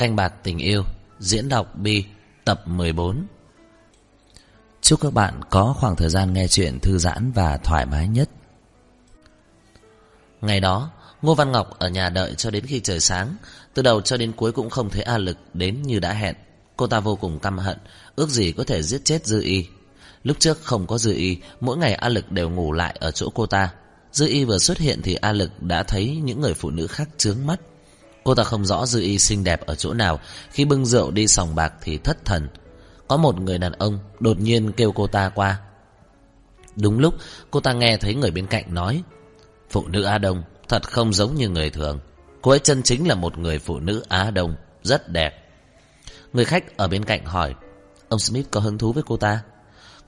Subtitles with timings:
[0.00, 0.84] Canh bạc tình yêu,
[1.18, 2.04] Diễn đọc Bi
[2.44, 3.26] Tập 14
[4.80, 8.30] Chúc các bạn có khoảng thời gian nghe chuyện thư giãn và thoải mái nhất.
[10.40, 10.90] Ngày đó,
[11.22, 13.36] Ngô Văn Ngọc ở nhà đợi cho đến khi trời sáng.
[13.74, 16.34] Từ đầu cho đến cuối cũng không thấy A Lực đến như đã hẹn.
[16.76, 17.78] Cô ta vô cùng căm hận,
[18.16, 19.66] Ước gì có thể giết chết Dư Y.
[20.24, 23.30] Lúc trước không có Dư Y, Mỗi ngày A Lực đều ngủ lại ở chỗ
[23.34, 23.72] cô ta.
[24.12, 27.08] Dư Y vừa xuất hiện thì A Lực đã thấy những người phụ nữ khác
[27.16, 27.60] chướng mắt.
[28.24, 30.20] Cô ta không rõ Dư Y xinh đẹp ở chỗ nào.
[30.50, 32.48] Khi bưng rượu đi sòng bạc thì thất thần.
[33.08, 35.60] Có một người đàn ông đột nhiên kêu cô ta qua.
[36.76, 37.14] Đúng lúc,
[37.50, 39.02] cô ta nghe thấy người bên cạnh nói,
[39.70, 42.00] Phụ nữ Á Đông, thật không giống như người thường.
[42.42, 45.48] Cô ấy chân chính là một người phụ nữ Á Đông, Rất đẹp.
[46.32, 47.54] Người khách ở bên cạnh hỏi,
[48.08, 49.42] Ông Smith có hứng thú với cô ta?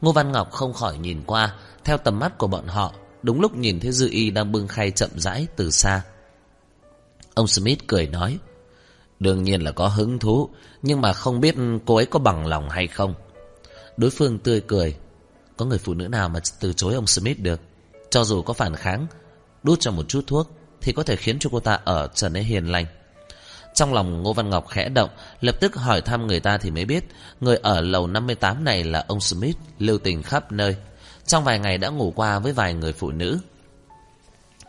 [0.01, 1.55] Ngô Văn Ngọc không khỏi nhìn qua.
[1.85, 2.93] Theo tầm mắt của bọn họ,
[3.23, 6.03] Đúng lúc nhìn thấy Dư Y đang bưng khay chậm rãi từ xa.
[7.35, 8.39] Ông Smith cười nói,
[9.21, 10.51] Đương nhiên là có hứng thú,
[10.83, 11.55] Nhưng mà không biết
[11.87, 13.15] cô ấy có bằng lòng hay không.
[13.97, 14.97] Đối phương tươi cười,
[15.57, 17.61] Có người phụ nữ nào mà từ chối ông Smith được?
[18.11, 19.07] Cho dù có phản kháng,
[19.63, 22.45] Đút cho một chút thuốc Thì có thể khiến cho cô ta ở trở nên
[22.45, 22.87] hiền lành.
[23.75, 26.85] Trong lòng Ngô Văn Ngọc khẽ động, Lập tức hỏi thăm người ta thì mới
[26.85, 27.05] biết
[27.41, 30.77] Người ở lầu 58 này là ông Smith, Lưu tình khắp nơi.
[31.27, 33.39] Trong vài ngày đã ngủ qua với vài người phụ nữ.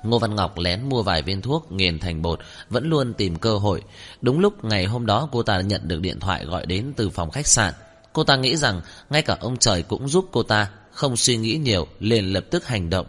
[0.03, 3.57] Ngô Văn Ngọc lén mua vài viên thuốc nghiền thành bột, vẫn luôn tìm cơ
[3.57, 3.81] hội.
[4.21, 7.31] Đúng lúc ngày hôm đó cô ta nhận được điện thoại gọi đến từ phòng
[7.31, 7.73] khách sạn.
[8.13, 11.57] Cô ta nghĩ rằng ngay cả ông trời cũng giúp cô ta, không suy nghĩ
[11.57, 13.07] nhiều, liền lập tức hành động.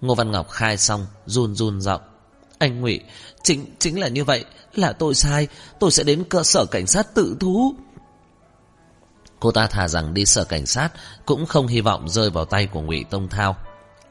[0.00, 2.00] Ngô Văn Ngọc khai xong, run run giọng.
[2.58, 3.00] Anh Ngụy,
[3.42, 5.48] chính chính là như vậy, là tôi sai,
[5.80, 7.74] tôi sẽ đến cơ sở cảnh sát tự thú.
[9.40, 10.88] Cô ta thà rằng đi sở cảnh sát,
[11.26, 13.56] cũng không hy vọng rơi vào tay của Ngụy Tông Thao.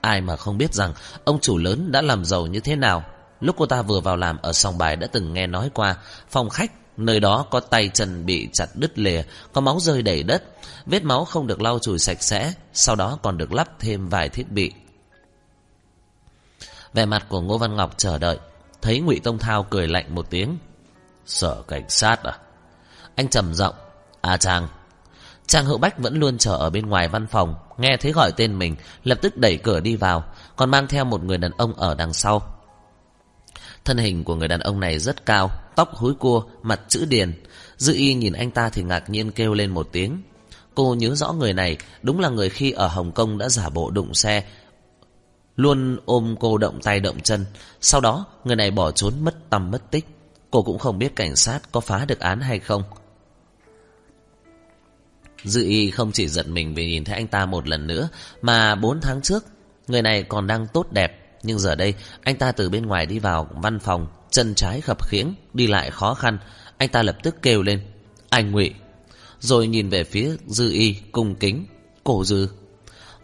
[0.04, 3.04] Ai mà không biết rằng ông chủ lớn đã làm giàu như thế nào.
[3.40, 5.96] Lúc cô ta vừa vào làm ở sòng bài đã từng nghe nói qua
[6.30, 9.24] phòng khách Nơi đó có tay chân bị chặt đứt lìa,
[9.54, 10.44] có máu rơi đầy đất,
[10.86, 14.30] vết máu không được lau chùi sạch sẽ, sau đó còn được lắp thêm vài
[14.30, 14.72] thiết bị.
[16.94, 18.40] Vẻ mặt của Ngô Văn Ngọc chờ đợi,
[18.82, 20.58] thấy Ngụy Tông Thao cười lạnh một tiếng.
[21.26, 22.38] Sở cảnh sát à?
[23.16, 23.76] Anh trầm giọng,
[24.22, 24.68] "À Trang."
[25.48, 28.60] Trang Hữu Bách vẫn luôn chờ ở bên ngoài văn phòng, nghe thấy gọi tên
[28.60, 30.24] mình, lập tức đẩy cửa đi vào,
[30.56, 32.42] còn mang theo một người đàn ông ở đằng sau.
[33.86, 37.44] Thân hình của người đàn ông này rất cao, tóc húi cua, mặt chữ điền.
[37.78, 40.22] Dư y nhìn anh ta thì ngạc nhiên kêu lên một tiếng.
[40.76, 43.90] Cô nhớ rõ người này, đúng là người khi ở Hồng Kông đã giả bộ
[43.90, 44.44] đụng xe,
[45.56, 47.46] luôn ôm cô động tay động chân.
[47.82, 50.06] Sau đó, người này bỏ trốn mất tầm mất tích.
[50.52, 52.84] Cô cũng không biết cảnh sát có phá được án hay không.
[55.44, 58.10] Dư y không chỉ giận mình vì nhìn thấy anh ta một lần nữa,
[58.42, 59.46] mà bốn tháng trước,
[59.88, 61.20] người này còn đang tốt đẹp.
[61.44, 65.08] Nhưng giờ đây, anh ta từ bên ngoài đi vào văn phòng, chân trái khập
[65.08, 66.38] khiễng, đi lại khó khăn.
[66.78, 67.82] Anh ta lập tức kêu lên,
[68.30, 68.74] anh ngụy
[69.40, 71.66] Rồi nhìn về phía Dư y, cung kính,
[72.04, 72.48] cổ Dư.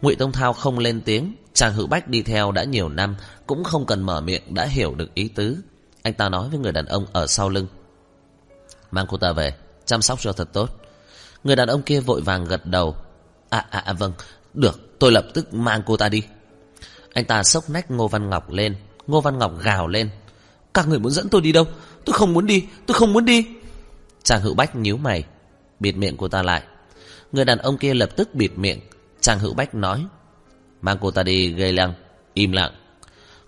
[0.02, 3.16] ngụy Tông Thao không lên tiếng, chàng hữu bách đi theo đã nhiều năm,
[3.46, 5.56] cũng không cần mở miệng đã hiểu được ý tứ.
[6.02, 7.66] Anh ta nói với người đàn ông ở sau lưng.
[8.90, 9.54] Mang cô ta về,
[9.84, 10.79] chăm sóc cho thật tốt.
[11.44, 12.96] Người đàn ông kia vội vàng gật đầu.
[13.48, 14.12] À à à vâng
[14.54, 16.22] Được, tôi lập tức mang cô ta đi.
[17.12, 18.76] Anh ta sốc nách Ngô Văn Ngọc lên.
[19.06, 20.10] Ngô Văn Ngọc gào lên.
[20.74, 21.64] Các người muốn dẫn tôi đi đâu?
[22.04, 23.46] Tôi không muốn đi, Tôi không muốn đi.
[24.22, 25.24] Chàng hữu bách nhíu mày,
[25.80, 26.62] Bịt miệng cô ta lại.
[27.32, 28.80] Người đàn ông kia lập tức bịt miệng.
[29.20, 30.06] Chàng hữu bách nói,
[30.80, 31.94] Mang cô ta đi gây lăng,
[32.34, 32.72] Im lặng.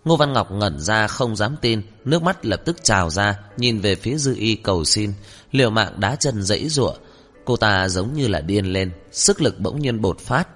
[0.05, 1.83] Ngô Văn Ngọc ngẩn ra, không dám tin.
[2.05, 5.13] Nước mắt lập tức trào ra, Nhìn về phía dư y cầu xin.
[5.53, 6.97] Liều mạng đá chân dãy ruộng
[7.45, 10.49] Cô ta giống như là điên lên, Sức lực bỗng nhiên bột phát.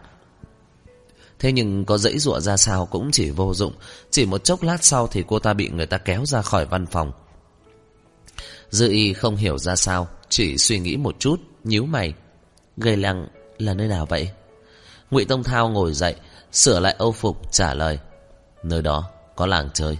[1.38, 3.72] Thế nhưng có dãy dụa ra sao cũng chỉ vô dụng.
[4.10, 6.86] Chỉ một chốc lát sau Thì cô ta bị người ta kéo ra khỏi văn
[6.86, 7.12] phòng.
[8.70, 12.14] Dư y không hiểu ra sao, Chỉ suy nghĩ một chút, nhíu mày.
[12.76, 14.30] Gây lăng là nơi nào vậy?
[15.10, 16.14] Ngụy Tông Thao ngồi dậy,
[16.52, 17.98] Sửa lại âu phục, trả lời.
[18.62, 19.98] Nơi đó, có làng chơi.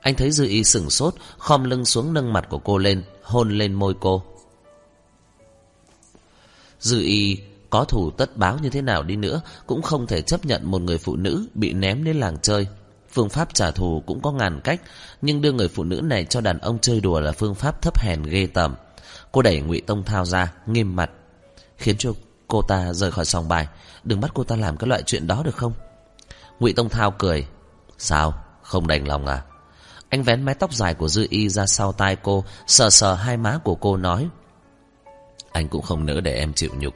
[0.00, 3.58] Anh thấy Dư y sửng sốt, Khom lưng xuống nâng mặt của cô lên, Hôn
[3.58, 4.22] lên môi cô.
[6.80, 7.38] Dư y
[7.70, 10.82] có thủ tất báo như thế nào đi nữa cũng không thể chấp nhận một
[10.82, 12.66] người phụ nữ bị ném đến làng chơi.
[13.12, 14.80] Phương pháp trả thù cũng có ngàn cách,
[15.22, 17.98] nhưng đưa người phụ nữ này cho đàn ông chơi đùa là phương pháp thấp
[17.98, 18.74] hèn ghê tởm.
[19.32, 21.10] Cô đẩy Ngụy Tông Thao ra, nghiêm mặt,
[21.76, 22.12] khiến cho
[22.48, 23.68] cô ta rời khỏi sòng bài.
[24.04, 25.72] Đừng bắt cô ta làm cái loại chuyện đó được không?
[26.60, 27.46] Ngụy Tông Thao cười.
[27.98, 28.34] Sao?
[28.62, 29.42] Không đành lòng à?
[30.08, 33.36] Anh vén mái tóc dài của Dư Y ra sau tai cô, sờ sờ hai
[33.36, 34.28] má của cô nói.
[35.52, 36.94] Anh cũng không nỡ để em chịu nhục.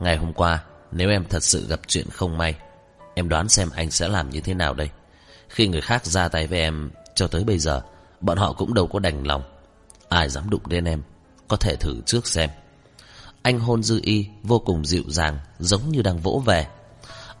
[0.00, 2.54] Ngày hôm qua, Nếu em thật sự gặp chuyện không may,
[3.14, 4.90] Em đoán xem anh sẽ làm như thế nào đây.
[5.48, 7.82] Khi người khác ra tay với em Cho tới bây giờ,
[8.20, 9.42] Bọn họ cũng đâu có đành lòng.
[10.08, 11.02] Ai dám đụng đến em,
[11.48, 12.50] Có thể thử trước xem.
[13.42, 16.66] Anh hôn Dư Y vô cùng dịu dàng, Giống như đang vỗ về.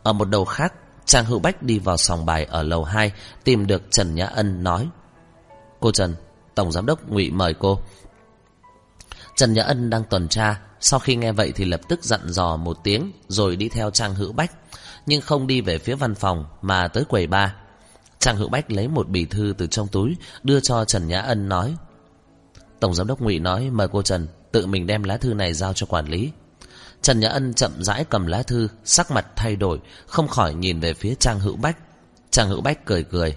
[0.02, 0.74] Ở một đầu khác
[1.06, 3.12] Trang Hữu Bách đi vào sòng bài ở lầu 2
[3.44, 4.88] Tìm được Trần Nhã Ân nói,
[5.80, 6.14] Cô Trần,
[6.54, 7.80] Tổng Giám đốc ngụy mời cô.
[9.36, 10.60] Trần Nhã Ân đang tuần tra.
[10.80, 14.14] Sau khi nghe vậy thì lập tức dặn dò một tiếng, Rồi đi theo Trang
[14.14, 14.52] Hữu Bách.
[15.06, 17.54] Nhưng không đi về phía văn phòng, Mà tới quầy ba.
[18.18, 21.48] Trang Hữu Bách lấy một bì thư từ trong túi, Đưa cho Trần Nhã Ân
[21.48, 21.76] nói,
[22.80, 25.72] Tổng Giám đốc ngụy nói, mời cô Trần, Tự mình đem lá thư này giao
[25.72, 26.30] cho quản lý.
[27.02, 30.80] Trần Nhã Ân chậm rãi cầm lá thư, Sắc mặt thay đổi, Không khỏi nhìn
[30.80, 31.78] về phía Trang Hữu Bách.
[32.30, 33.36] Trang Hữu Bách cười cười,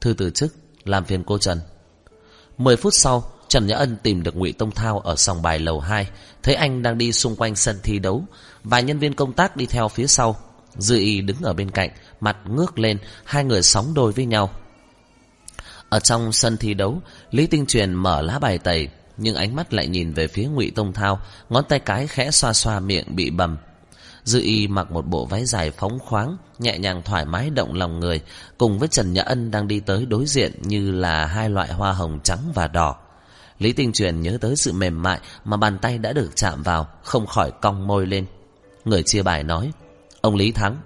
[0.00, 0.54] Thư từ chức,
[0.84, 1.60] làm phiền cô Trần.
[2.58, 5.80] Mười phút sau Trần Nhã Ân tìm được Ngụy Tông Thao ở sòng bài lầu
[5.80, 6.06] 2,
[6.42, 8.24] thấy anh đang đi xung quanh sân thi đấu,
[8.64, 10.36] vài nhân viên công tác đi theo phía sau.
[10.76, 11.90] Dư Y đứng ở bên cạnh,
[12.20, 14.50] mặt ngước lên, hai người sóng đôi với nhau.
[15.88, 17.00] Ở trong sân thi đấu,
[17.30, 20.72] Lý Tinh Truyền mở lá bài tẩy, nhưng ánh mắt lại nhìn về phía Ngụy
[20.74, 21.20] Tông Thao,
[21.50, 23.56] ngón tay cái khẽ xoa xoa miệng bị bầm.
[24.24, 28.00] Dư Y mặc một bộ váy dài phóng khoáng, nhẹ nhàng thoải mái động lòng
[28.00, 28.20] người,
[28.58, 31.92] cùng với Trần Nhã Ân đang đi tới đối diện như là hai loại hoa
[31.92, 33.01] hồng trắng và đỏ.
[33.58, 36.88] Lý Tinh Truyền nhớ tới sự mềm mại mà bàn tay đã được chạm vào,
[37.02, 38.26] không khỏi cong môi lên.
[38.84, 39.72] Người chia bài nói,
[40.20, 40.80] ông Lý thắng.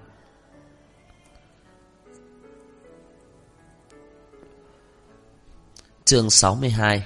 [6.04, 7.02] Chương 62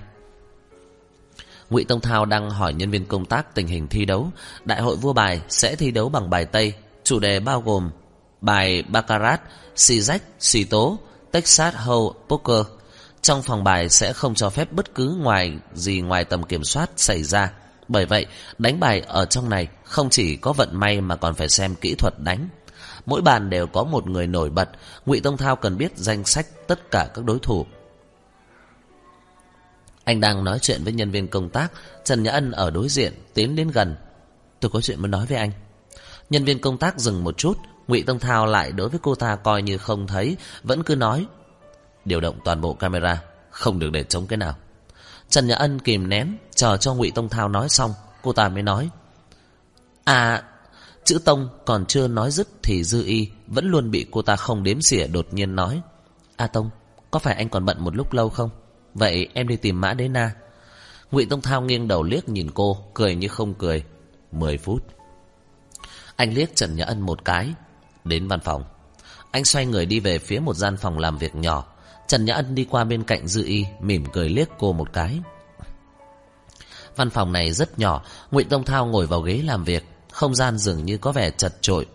[1.71, 4.31] Ngụy Tông Thao đang hỏi nhân viên công tác tình hình thi đấu.
[4.65, 6.75] Đại hội vua bài sẽ thi đấu bằng bài Tây,
[7.05, 7.91] chủ đề bao gồm
[8.41, 9.41] bài Baccarat,
[9.77, 10.99] xì rách, xì tố,
[11.31, 12.67] Texas Hold Poker,
[13.23, 16.91] trong phòng bài sẽ không cho phép bất cứ ngoài gì ngoài tầm kiểm soát
[16.97, 17.53] xảy ra.
[17.89, 18.27] Bởi vậy,
[18.59, 21.95] đánh bài ở trong này không chỉ có vận may mà còn phải xem kỹ
[21.95, 22.49] thuật đánh.
[23.07, 24.69] Mỗi bàn đều có một người nổi bật,
[25.07, 27.67] Ngụy Tông Thao cần biết danh sách tất cả các đối thủ.
[30.05, 31.73] Anh đang nói chuyện với nhân viên công tác,
[32.05, 33.97] Trần Nhã Ân ở đối diện tiến đến gần.
[34.61, 35.53] Tôi có chuyện muốn nói với anh.
[36.31, 37.59] Nhân viên công tác dừng một chút,
[37.89, 41.27] Ngụy Tông Thao lại đối với cô ta coi như không thấy, vẫn cứ nói
[42.05, 44.55] điều động toàn bộ camera, không được để chống cái nào.
[45.29, 48.63] Trần Nhã Ân kìm nén, chờ cho Ngụy Tông Thao nói xong, cô ta mới
[48.63, 48.91] nói.
[50.05, 50.43] À,
[51.05, 54.63] chữ Tông còn chưa nói dứt thì Dư Y vẫn luôn bị cô ta không
[54.63, 55.81] đếm xỉa đột nhiên nói.
[56.37, 56.71] A Tông,
[57.11, 58.51] có phải anh còn bận một lúc lâu không?
[58.95, 60.35] Vậy em đi tìm Mã Đế Na.
[61.11, 63.85] Ngụy Tông Thao nghiêng đầu liếc nhìn cô, cười như không cười.
[64.33, 64.87] Mười phút.
[66.17, 67.55] Anh liếc Trần Nhã Ân một cái,
[68.05, 68.65] đến văn phòng.
[69.31, 71.67] Anh xoay người đi về phía một gian phòng làm việc nhỏ,
[72.11, 75.21] Trần Nhã Ân đi qua bên cạnh Dư Y, mỉm cười liếc cô một cái.
[76.97, 80.59] Văn phòng này rất nhỏ, Ngụy Tông Thao ngồi vào ghế làm việc, không gian
[80.59, 81.87] dường như có vẻ chật chội.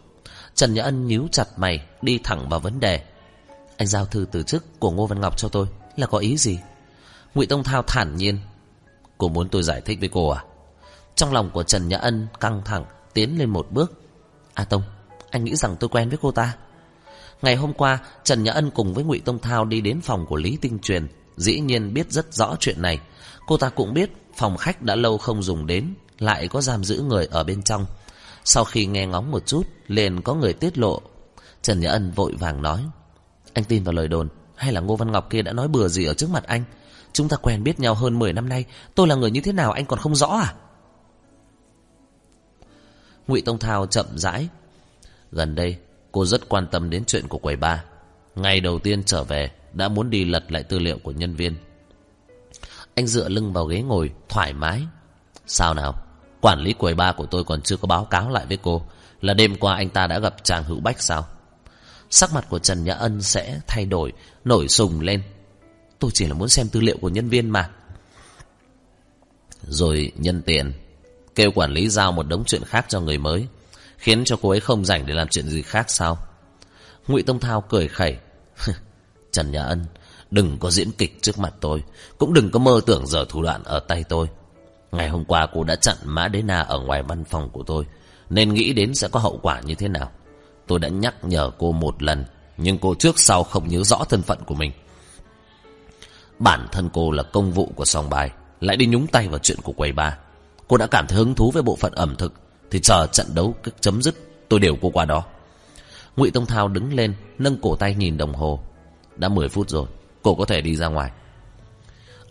[0.54, 3.04] Trần Nhã Ân nhíu chặt mày, đi thẳng vào vấn đề.
[3.78, 6.60] Anh giao thư từ chức của Ngô Văn Ngọc cho tôi, là có ý gì?
[7.34, 8.40] Ngụy Tông Thao thản nhiên.
[9.18, 10.44] Cô muốn tôi giải thích với cô à?
[11.16, 13.94] Trong lòng của Trần Nhã Ân căng thẳng, tiến lên một bước.
[14.54, 14.84] A Tông,
[15.30, 16.54] anh nghĩ rằng tôi quen với cô ta?
[17.42, 20.36] Ngày hôm qua, Trần Nhã Ân cùng với Ngụy Tông Thao đi đến phòng của
[20.36, 23.00] Lý Tinh Truyền, dĩ nhiên biết rất rõ chuyện này.
[23.48, 27.04] Cô ta cũng biết phòng khách đã lâu không dùng đến, lại có giam giữ
[27.08, 27.86] người ở bên trong.
[28.44, 31.02] Sau khi nghe ngóng một chút, liền có người tiết lộ.
[31.62, 32.82] Trần Nhã Ân vội vàng nói,
[33.54, 36.06] anh tin vào lời đồn, hay là Ngô Văn Ngọc kia đã nói bừa gì
[36.06, 36.64] ở trước mặt anh?
[37.14, 38.66] Chúng ta quen biết nhau hơn 10 năm nay,
[38.96, 40.54] tôi là người như thế nào anh còn không rõ à?
[43.28, 44.48] Ngụy Tông Thao chậm rãi.
[45.32, 45.78] Gần đây,
[46.16, 47.84] Cô rất quan tâm đến chuyện của quầy ba.
[48.36, 51.56] Ngày đầu tiên trở về, Đã muốn đi lật lại tư liệu của nhân viên.
[52.96, 54.82] Anh dựa lưng vào ghế ngồi, Thoải mái.
[55.48, 55.94] Sao nào?
[56.42, 58.86] Quản lý quầy ba của tôi còn chưa có báo cáo lại với cô.
[59.22, 61.28] Là đêm qua anh ta đã gặp chàng hữu bách sao?
[62.10, 64.14] Sắc mặt của Trần Nhã Ân sẽ thay đổi,
[64.46, 65.24] Nổi sùng lên.
[66.00, 67.70] Tôi chỉ là muốn xem tư liệu của nhân viên mà.
[69.62, 70.74] Rồi nhân tiền
[71.36, 73.48] Kêu quản lý giao một đống chuyện khác cho người mới.
[73.98, 76.18] Khiến cho cô ấy không rảnh để làm chuyện gì khác sao?
[77.08, 78.18] Ngụy Tông Thao cười khẩy.
[79.32, 79.86] Trần Nhã Ân,
[80.32, 81.84] Đừng có diễn kịch trước mặt tôi,
[82.18, 84.28] Cũng đừng có mơ tưởng dở thủ đoạn ở tay tôi.
[84.92, 87.86] Ngày hôm qua cô đã chặn Mã Đế Na ở ngoài văn phòng của tôi,
[88.30, 90.12] Nên nghĩ đến sẽ có hậu quả như thế nào.
[90.68, 92.26] Tôi đã nhắc nhở cô một lần,
[92.58, 94.72] Nhưng cô trước sau không nhớ rõ thân phận của mình.
[96.40, 99.62] Bản thân cô là công vụ của song bài, Lại đi nhúng tay vào chuyện
[99.64, 100.18] của quầy ba.
[100.68, 102.34] Cô đã cảm thấy hứng thú với bộ phận ẩm thực
[102.76, 104.16] thì chờ trận đấu chấm dứt,
[104.50, 105.24] Tôi đều cô qua đó.
[106.16, 108.60] Ngụy Tông Thao đứng lên, Nâng cổ tay nhìn đồng hồ.
[109.16, 109.88] Đã 10 phút rồi,
[110.22, 111.12] Cô có thể đi ra ngoài.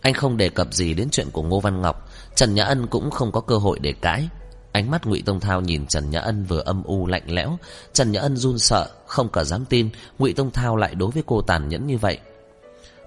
[0.01, 2.09] Anh không đề cập gì đến chuyện của Ngô Văn Ngọc.
[2.35, 4.27] Trần Nhã Ân cũng không có cơ hội để cãi.
[4.71, 7.57] Ánh mắt Ngụy Tông Thao nhìn Trần Nhã Ân vừa âm u lạnh lẽo.
[7.93, 11.23] Trần Nhã Ân run sợ, Không cả dám tin Ngụy Tông Thao lại đối với
[11.25, 12.17] cô tàn nhẫn như vậy.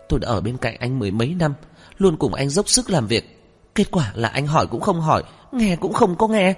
[0.09, 1.55] Tôi đã ở bên cạnh anh mười mấy năm,
[1.99, 3.51] Luôn cùng anh dốc sức làm việc.
[3.75, 6.55] Kết quả là anh hỏi cũng không hỏi, Nghe cũng không có nghe.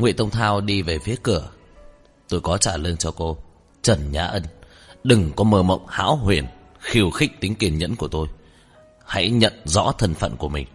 [0.00, 1.48] Ngụy Tông Thao đi về phía cửa.
[2.28, 3.38] Tôi có trả lương cho cô,
[3.82, 4.42] Trần Nhã Ân,
[5.04, 6.46] Đừng có mơ mộng hão huyền,
[6.78, 8.28] Khiêu khích tính kiên nhẫn của tôi.
[9.06, 10.66] Hãy nhận rõ thân phận của mình.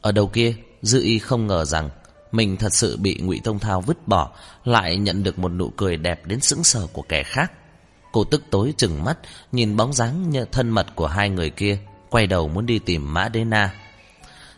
[0.00, 1.90] Ở đầu kia, Dư y không ngờ rằng
[2.32, 4.30] Mình thật sự bị ngụy Tông Thao vứt bỏ,
[4.64, 7.52] Lại nhận được một nụ cười đẹp đến sững sờ của kẻ khác.
[8.12, 9.18] Cô tức tối chừng mắt,
[9.52, 11.78] Nhìn bóng dáng thân mật của hai người kia,
[12.10, 13.74] Quay đầu muốn đi tìm Mã Đế Na.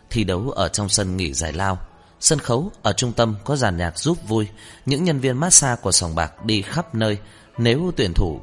[0.09, 1.79] Thi đấu ở trong sân nghỉ giải lao
[2.25, 4.47] Sân khấu ở trung tâm có dàn nhạc giúp vui.
[4.85, 7.17] Những nhân viên massage của sòng bạc đi khắp nơi.
[7.57, 8.39] Nếu tuyển thủ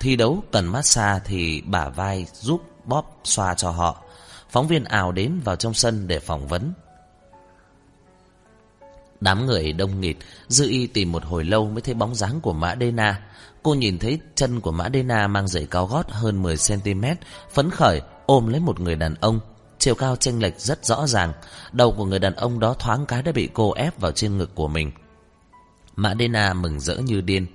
[0.00, 4.02] thi đấu cần massage Thì bả vai giúp bóp xoa cho họ.
[4.50, 6.72] Phóng viên ảo đến vào trong sân để phỏng vấn.
[9.20, 10.16] Đám người đông nghịt,
[10.48, 13.22] Dư y tìm một hồi lâu mới thấy bóng dáng của Mã Đê Na.
[13.62, 17.14] Cô nhìn thấy chân của Mã Đê Na mang giày cao gót hơn 10cm
[17.52, 19.40] Phấn khởi ôm lấy một người đàn ông.
[19.82, 21.32] Chiều cao chênh lệch rất rõ ràng.
[21.72, 24.54] Đầu của người đàn ông đó thoáng cái đã bị cô ép vào trên ngực
[24.54, 24.92] của mình.
[25.96, 27.46] Mã Đê Na mừng rỡ như điên.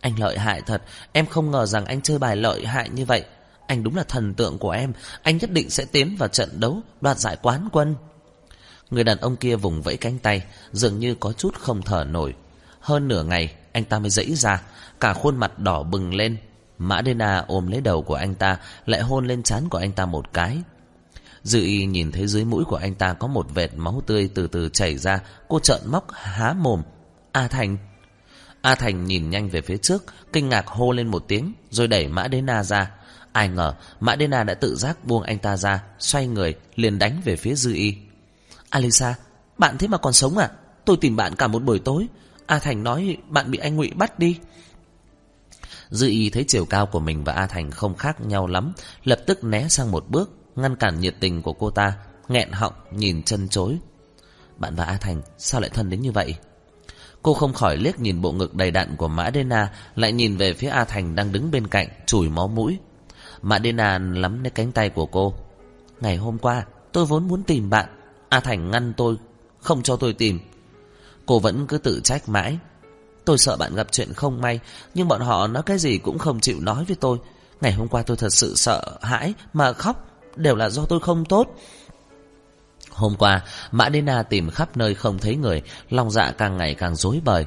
[0.00, 0.82] Anh lợi hại thật,
[1.12, 3.24] Em không ngờ rằng anh chơi bài lợi hại như vậy.
[3.66, 6.80] Anh đúng là thần tượng của em, Anh nhất định sẽ tiến vào trận đấu,
[7.00, 7.94] Đoạt giải quán quân.
[8.90, 12.34] Người đàn ông kia vùng vẫy cánh tay, Dường như có chút không thở nổi.
[12.80, 14.62] Hơn nửa ngày, anh ta mới dẫy ra,
[15.00, 16.36] Cả khuôn mặt đỏ bừng lên.
[16.78, 19.92] Mã Đê Na ôm lấy đầu của anh ta, Lại hôn lên trán của anh
[19.92, 20.58] ta một cái.
[21.42, 24.46] Dư y nhìn thấy dưới mũi của anh ta Có một vệt máu tươi từ
[24.46, 26.82] từ chảy ra, Cô trợn móc há mồm.
[27.32, 27.76] A Thành.
[28.62, 32.08] A Thành nhìn nhanh về phía trước, Kinh ngạc hô lên một tiếng, Rồi đẩy
[32.08, 32.90] Mã Đê Na ra.
[33.32, 36.98] Ai ngờ, Mã Đê Na đã tự giác buông anh ta ra, Xoay người, liền
[36.98, 37.94] đánh về phía Dư y.
[38.70, 39.14] Alisa,
[39.58, 40.50] Bạn thế mà còn sống à?
[40.84, 42.06] Tôi tìm bạn cả một buổi tối.
[42.46, 44.38] A Thành nói, bạn bị anh ngụy bắt đi.
[45.90, 48.72] Dư y thấy chiều cao của mình và A Thành không khác nhau lắm,
[49.04, 50.37] Lập tức né sang một bước.
[50.58, 51.92] Ngăn cản nhiệt tình của cô ta,
[52.28, 53.78] nghẹn họng nhìn chân chối.
[54.56, 56.34] Bạn và A Thành, sao lại thân đến như vậy?
[57.22, 60.54] Cô không khỏi liếc nhìn bộ ngực đầy đặn của Mã Đena Lại nhìn về
[60.54, 62.78] phía A Thành đang đứng bên cạnh, Chùi máu mũi.
[63.42, 65.34] Mã Đena lắm lấy cánh tay của cô.
[66.00, 67.88] Ngày hôm qua, tôi vốn muốn tìm bạn.
[68.28, 69.16] A Thành ngăn tôi,
[69.60, 70.40] Không cho tôi tìm.
[71.26, 72.58] Cô vẫn cứ tự trách mãi.
[73.24, 74.60] Tôi sợ bạn gặp chuyện không may,
[74.94, 77.18] Nhưng bọn họ nói cái gì cũng không chịu nói với tôi.
[77.60, 80.07] Ngày hôm qua tôi thật sự sợ hãi Mà khóc.
[80.38, 81.56] Đều là do tôi không tốt.
[82.90, 86.74] Hôm qua, Mã Đê Na tìm khắp nơi không thấy người, Lòng dạ càng ngày
[86.74, 87.46] càng rối bời.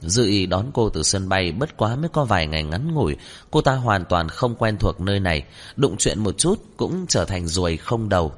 [0.00, 3.16] Dự ý đón cô từ sân bay Bất quá mới có vài ngày ngắn ngủi,
[3.50, 5.44] Cô ta hoàn toàn không quen thuộc nơi này,
[5.76, 8.32] Đụng chuyện một chút cũng trở thành ruồi không đầu.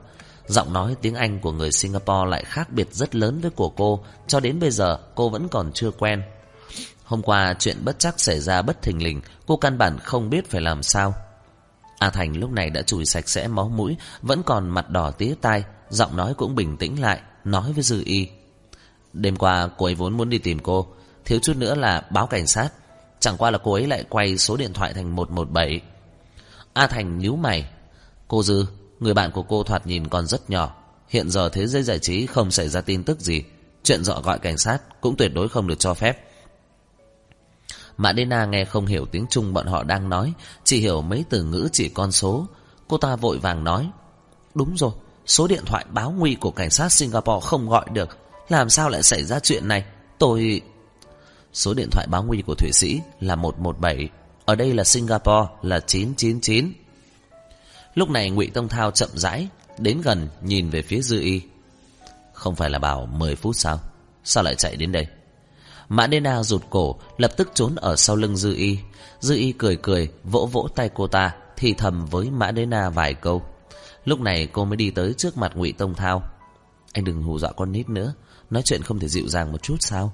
[0.47, 4.05] Giọng nói tiếng Anh của người Singapore lại khác biệt rất lớn với của cô,
[4.27, 6.23] Cho đến bây giờ cô vẫn còn chưa quen.
[7.05, 10.51] Hôm qua chuyện bất chắc xảy ra bất thình lình, Cô căn bản không biết
[10.51, 11.15] phải làm sao.
[12.05, 15.35] A Thành lúc này đã chùi sạch sẽ máu mũi, Vẫn còn mặt đỏ tía
[15.41, 18.29] tai, Giọng nói cũng bình tĩnh lại, Nói với Dư Y.
[19.13, 20.87] Đêm qua cô ấy vốn muốn đi tìm cô,
[21.25, 22.69] Thiếu chút nữa là báo cảnh sát.
[23.21, 25.81] Chẳng qua là cô ấy lại quay số điện thoại thành 117
[26.73, 27.71] A Thành nhíu mày.
[28.29, 28.67] Cô Dư,
[29.01, 30.75] Người bạn của cô thoạt nhìn còn rất nhỏ.
[31.09, 33.43] Hiện giờ thế giới giải trí không xảy ra tin tức gì.
[33.83, 36.24] Chuyện dọ gọi cảnh sát Cũng tuyệt đối không được cho phép.
[37.97, 40.33] Mã Đê Na nghe không hiểu tiếng Trung bọn họ đang nói,
[40.65, 42.47] Chỉ hiểu mấy từ ngữ chỉ con số.
[42.89, 43.91] Cô ta vội vàng nói,
[44.55, 44.93] Đúng rồi,
[45.27, 48.19] Số điện thoại báo nguy của cảnh sát Singapore không gọi được.
[48.49, 49.85] Làm sao lại xảy ra chuyện này?
[50.19, 50.61] Tôi...
[51.53, 54.09] Số điện thoại báo nguy của Thụy Sĩ là 117
[54.45, 56.73] Ở đây là Singapore, là 999
[57.95, 59.49] Lúc này ngụy Tông Thao chậm rãi,
[59.79, 61.41] Đến gần, nhìn về phía Dư Y.
[62.33, 63.81] Không phải là bảo 10 phút sao?
[64.25, 65.07] Sao lại chạy đến đây?
[65.95, 68.79] Mã Đê Na rụt cổ, Lập tức trốn ở sau lưng Dư Y.
[69.21, 72.91] Dư Y cười cười, vỗ vỗ tay cô ta, Thì thầm với Mã Đê Na
[72.91, 73.43] vài câu.
[74.05, 76.23] Lúc này cô mới đi tới trước mặt ngụy Tông Thao.
[76.93, 78.15] Anh đừng hù dọa con nít nữa,
[78.51, 80.13] Nói chuyện không thể dịu dàng một chút sao?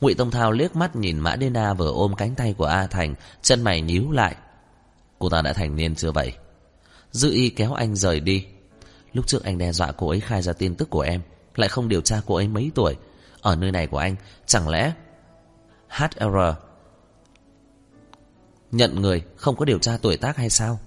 [0.00, 2.86] Ngụy Tông Thao liếc mắt nhìn Mã Đê Na vừa ôm cánh tay của A
[2.86, 4.36] Thành, Chân mày nhíu lại.
[5.18, 6.32] Cô ta đã thành niên chưa vậy?
[7.12, 8.46] Dư y kéo anh rời đi.
[9.12, 11.20] Lúc trước anh đe dọa cô ấy khai ra tin tức của em,
[11.56, 12.96] Lại không điều tra cô ấy mấy tuổi
[13.42, 14.16] ở nơi này của anh,
[14.46, 14.92] Chẳng lẽ
[15.88, 16.38] HR
[18.72, 20.78] Nhận người không có điều tra tuổi tác hay sao?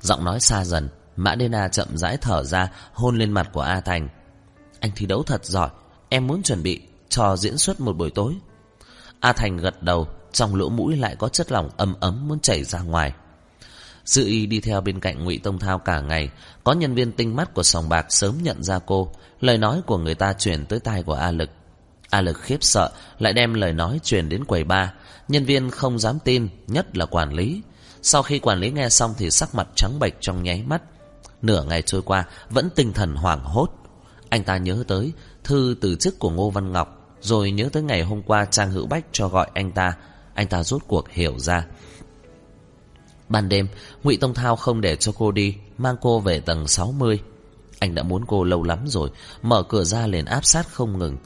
[0.00, 3.60] Giọng nói xa dần Mã Đê Na chậm rãi thở ra, Hôn lên mặt của
[3.60, 4.08] A Thành.
[4.80, 5.70] Anh thi đấu thật giỏi,
[6.08, 8.36] Em muốn chuẩn bị cho diễn xuất một buổi tối.
[9.20, 12.64] A Thành gật đầu, Trong lỗ mũi lại có chất lỏng ấm ấm muốn chảy
[12.64, 13.12] ra ngoài.
[14.08, 16.30] Dư y đi theo bên cạnh ngụy Tông Thao cả ngày.
[16.64, 19.12] Có nhân viên tinh mắt của sòng bạc sớm nhận ra cô.
[19.40, 21.50] Lời nói của người ta truyền tới tai của A Lực.
[22.10, 24.92] A Lực khiếp sợ, Lại đem lời nói truyền đến quầy ba.
[25.28, 27.62] Nhân viên không dám tin, Nhất là quản lý.
[28.02, 30.82] Sau khi quản lý nghe xong thì sắc mặt trắng bệch trong nháy mắt.
[31.42, 33.68] Nửa ngày trôi qua, Vẫn tinh thần hoảng hốt.
[34.28, 35.12] Anh ta nhớ tới
[35.44, 38.86] thư từ chức của Ngô Văn Ngọc, Rồi nhớ tới ngày hôm qua Trang Hữu
[38.86, 39.96] Bách cho gọi anh ta.
[40.34, 41.66] Anh ta rốt cuộc hiểu ra.
[43.28, 43.68] Ban đêm,
[44.02, 47.18] ngụy Tông Thao không để cho cô đi, Mang cô về tầng 60
[47.78, 49.10] Anh đã muốn cô lâu lắm rồi,
[49.42, 51.16] Mở cửa ra liền áp sát không ngừng.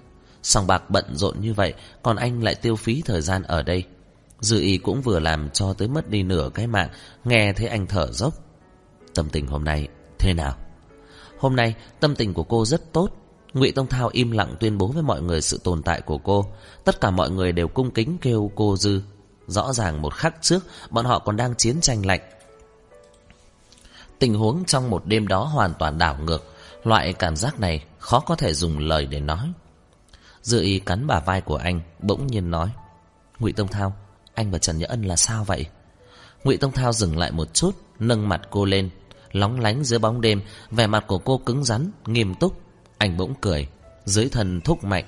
[0.42, 3.84] Sòng bạc bận rộn như vậy, Còn anh lại tiêu phí thời gian ở đây.
[4.40, 6.88] Dư y cũng vừa làm cho tới mất đi nửa cái mạng,
[7.24, 8.34] Nghe thấy anh thở dốc.
[9.14, 10.54] Tâm tình hôm nay thế nào?
[11.38, 13.08] Hôm nay, tâm tình của cô rất tốt.
[13.54, 16.46] Ngụy Tông Thao im lặng tuyên bố với mọi người sự tồn tại của cô.
[16.84, 19.00] Tất cả mọi người đều cung kính kêu cô Dư.
[19.52, 22.20] Rõ ràng một khắc trước Bọn họ còn đang chiến tranh lạnh.
[24.18, 26.54] Tình huống trong một đêm đó hoàn toàn đảo ngược.
[26.84, 29.52] Loại cảm giác này khó có thể dùng lời để nói.
[30.42, 32.70] Dư y cắn bả vai của anh Bỗng nhiên nói
[33.38, 33.96] Ngụy Tông Thao
[34.34, 35.66] Anh và Trần Nhã Ân là sao vậy?
[36.44, 38.90] Ngụy Tông Thao dừng lại một chút Nâng mặt cô lên
[39.32, 42.60] Lóng lánh dưới bóng đêm Vẻ mặt của cô cứng rắn, nghiêm túc.
[42.98, 43.68] Anh bỗng cười
[44.04, 45.04] Dưới thần thúc mạnh.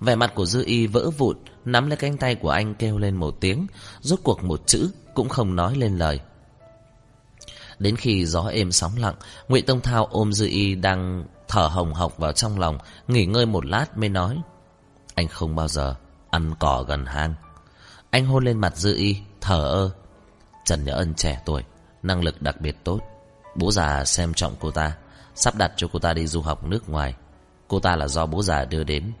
[0.00, 1.36] Vẻ mặt của Dư Y vỡ vụn
[1.70, 3.66] Nắm lấy cánh tay của anh kêu lên một tiếng,
[4.00, 6.20] Rốt cuộc một chữ Cũng không nói lên lời.
[7.78, 9.14] Đến khi gió êm sóng lặng,
[9.48, 13.46] Ngụy Tông Thao ôm Dư Y đang thở hồng hộc vào trong lòng, Nghỉ ngơi
[13.46, 14.38] một lát mới nói,
[15.14, 15.94] Anh không bao giờ
[16.30, 17.34] ăn cỏ gần hang.
[18.10, 19.90] Anh hôn lên mặt Dư Y, Thở ơ,
[20.64, 21.62] Trần Nhã Ân trẻ tuổi,
[22.02, 23.00] Năng lực đặc biệt tốt.
[23.54, 24.96] Bố già xem trọng cô ta,
[25.34, 27.14] Sắp đặt cho cô ta đi du học nước ngoài.
[27.68, 29.12] Cô ta là do bố già đưa đến.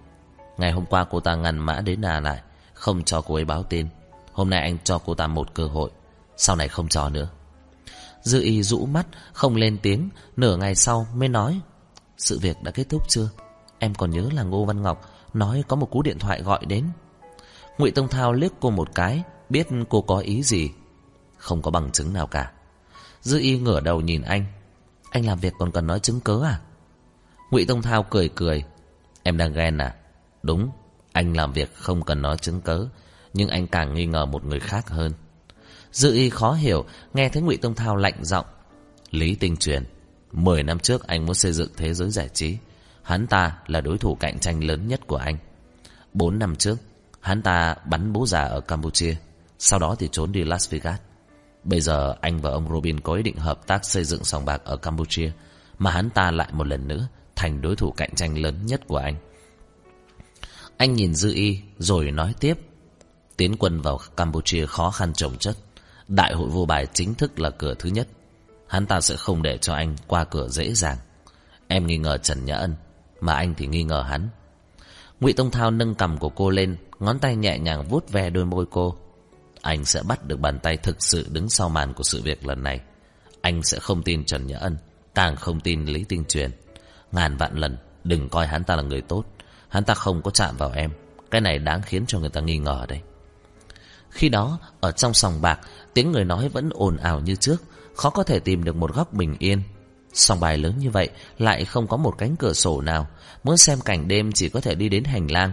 [0.60, 2.40] Ngày hôm qua cô ta ngăn mã đến Đà lại,
[2.74, 3.86] Không cho cô ấy báo tin.
[4.32, 5.90] Hôm nay anh cho cô ta một cơ hội,
[6.36, 7.28] Sau này không cho nữa.
[8.22, 11.60] Dư y rũ mắt, Không lên tiếng, Nửa ngày sau mới nói,
[12.18, 13.28] Sự việc đã kết thúc chưa?
[13.78, 16.88] Em còn nhớ là Ngô Văn Ngọc Nói có một cú điện thoại gọi đến.
[17.78, 20.70] Ngụy Tông Thao liếc cô một cái, Biết cô có ý gì.
[21.36, 22.52] Không có bằng chứng nào cả.
[23.20, 24.44] Dư y ngửa đầu nhìn anh.
[25.10, 26.60] Anh làm việc còn cần nói chứng cớ à?
[27.50, 28.64] Ngụy Tông Thao cười cười.
[29.22, 29.94] Em đang ghen à?
[30.42, 30.70] Đúng,
[31.12, 32.86] Anh làm việc không cần nói chứng cớ,
[33.34, 35.12] Nhưng anh càng nghi ngờ một người khác hơn.
[35.92, 38.46] Dư y khó hiểu, Nghe thấy ngụy Tông Thao lạnh giọng.
[39.10, 39.84] Lý Tinh Truyền,
[40.32, 42.56] Mười năm trước anh muốn xây dựng thế giới giải trí.
[43.02, 45.36] Hắn ta là đối thủ cạnh tranh lớn nhất của anh.
[46.12, 46.76] Bốn năm trước,
[47.20, 49.14] Hắn ta bắn bố già ở Campuchia,
[49.58, 50.98] Sau đó thì trốn đi Las Vegas.
[51.64, 54.62] Bây giờ anh và ông Robin có ý định hợp tác xây dựng sòng bạc
[54.64, 55.32] ở Campuchia,
[55.78, 58.96] Mà hắn ta lại một lần nữa Thành đối thủ cạnh tranh lớn nhất của
[58.96, 59.14] anh.
[60.80, 62.58] Anh nhìn Dư Y, rồi nói tiếp.
[63.36, 65.56] Tiến quân vào Campuchia khó khăn trồng chất.
[66.08, 68.08] Đại hội vô bài chính thức là cửa thứ nhất.
[68.66, 70.96] Hắn ta sẽ không để cho anh qua cửa dễ dàng.
[71.68, 72.74] Em nghi ngờ Trần Nhã Ân,
[73.20, 74.28] Mà anh thì nghi ngờ hắn.
[75.20, 78.44] Ngụy Tông Thao nâng cầm của cô lên, Ngón tay nhẹ nhàng vuốt ve đôi
[78.44, 78.96] môi cô.
[79.62, 82.62] Anh sẽ bắt được bàn tay thực sự đứng sau màn của sự việc lần
[82.62, 82.80] này.
[83.40, 84.76] Anh sẽ không tin Trần Nhã Ân,
[85.14, 86.50] Càng không tin Lý Tinh Truyền.
[87.12, 89.24] Ngàn vạn lần, Đừng coi hắn ta là người tốt.
[89.70, 90.90] Hắn ta không có chạm vào em.
[91.30, 93.00] Cái này đáng khiến cho người ta nghi ngờ đây.
[94.10, 95.60] Khi đó, Ở trong sòng bạc,
[95.94, 97.56] Tiếng người nói vẫn ồn ào như trước.
[97.94, 99.62] Khó có thể tìm được một góc bình yên.
[100.12, 103.06] Sòng bài lớn như vậy Lại không có một cánh cửa sổ nào.
[103.44, 105.52] Muốn xem cảnh đêm chỉ có thể đi đến hành lang.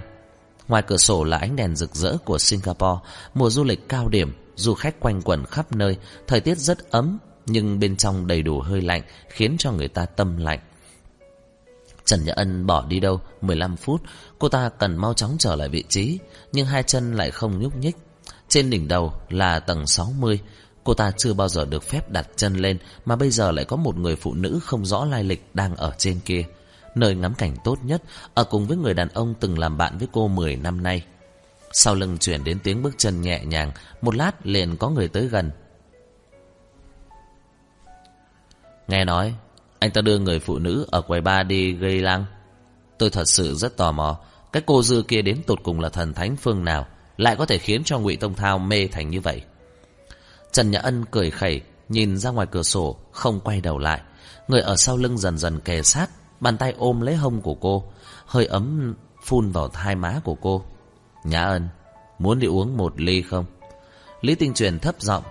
[0.68, 3.00] Ngoài cửa sổ là ánh đèn rực rỡ của Singapore,
[3.34, 5.98] Mùa du lịch cao điểm, Du khách quanh quẩn khắp nơi.
[6.28, 10.06] Thời tiết rất ấm, Nhưng bên trong đầy đủ hơi lạnh, Khiến cho người ta
[10.06, 10.60] tâm lạnh.
[12.08, 13.22] Trần Nhã Ân bỏ đi đâu?
[13.42, 14.02] 15 phút,
[14.40, 16.20] Cô ta cần mau chóng trở lại vị trí,
[16.52, 17.98] Nhưng hai chân lại không nhúc nhích.
[18.50, 20.40] Trên đỉnh đầu là tầng 60
[20.84, 23.76] Cô ta chưa bao giờ được phép đặt chân lên, Mà bây giờ lại có
[23.76, 26.44] một người phụ nữ không rõ lai lịch đang ở trên kia.
[26.96, 30.08] Nơi ngắm cảnh tốt nhất, Ở cùng với người đàn ông từng làm bạn với
[30.12, 31.06] cô 10 năm nay.
[31.72, 35.28] Sau lưng chuyển đến tiếng bước chân nhẹ nhàng, Một lát liền có người tới
[35.28, 35.52] gần.
[38.88, 39.34] Nghe nói
[39.80, 42.26] anh ta đưa người phụ nữ ở quầy ba đi gây lăng
[42.98, 44.18] Tôi thật sự rất tò mò,
[44.52, 46.88] Cái cô dư kia đến tột cùng là thần thánh phương nào,
[47.18, 49.42] Lại có thể khiến cho ngụy Tông Thao mê thành như vậy.
[50.52, 54.02] Trần Nhã Ân cười khẩy, Nhìn ra ngoài cửa sổ, Không quay đầu lại.
[54.48, 56.10] Người ở sau lưng dần dần kề sát,
[56.40, 57.84] Bàn tay ôm lấy hông của cô,
[58.26, 60.64] Hơi ấm phun vào thai má của cô.
[61.24, 61.70] Nhã Ân,
[62.20, 63.46] Muốn đi uống một ly không?
[64.22, 65.24] Lý Tinh Truyền thấp giọng,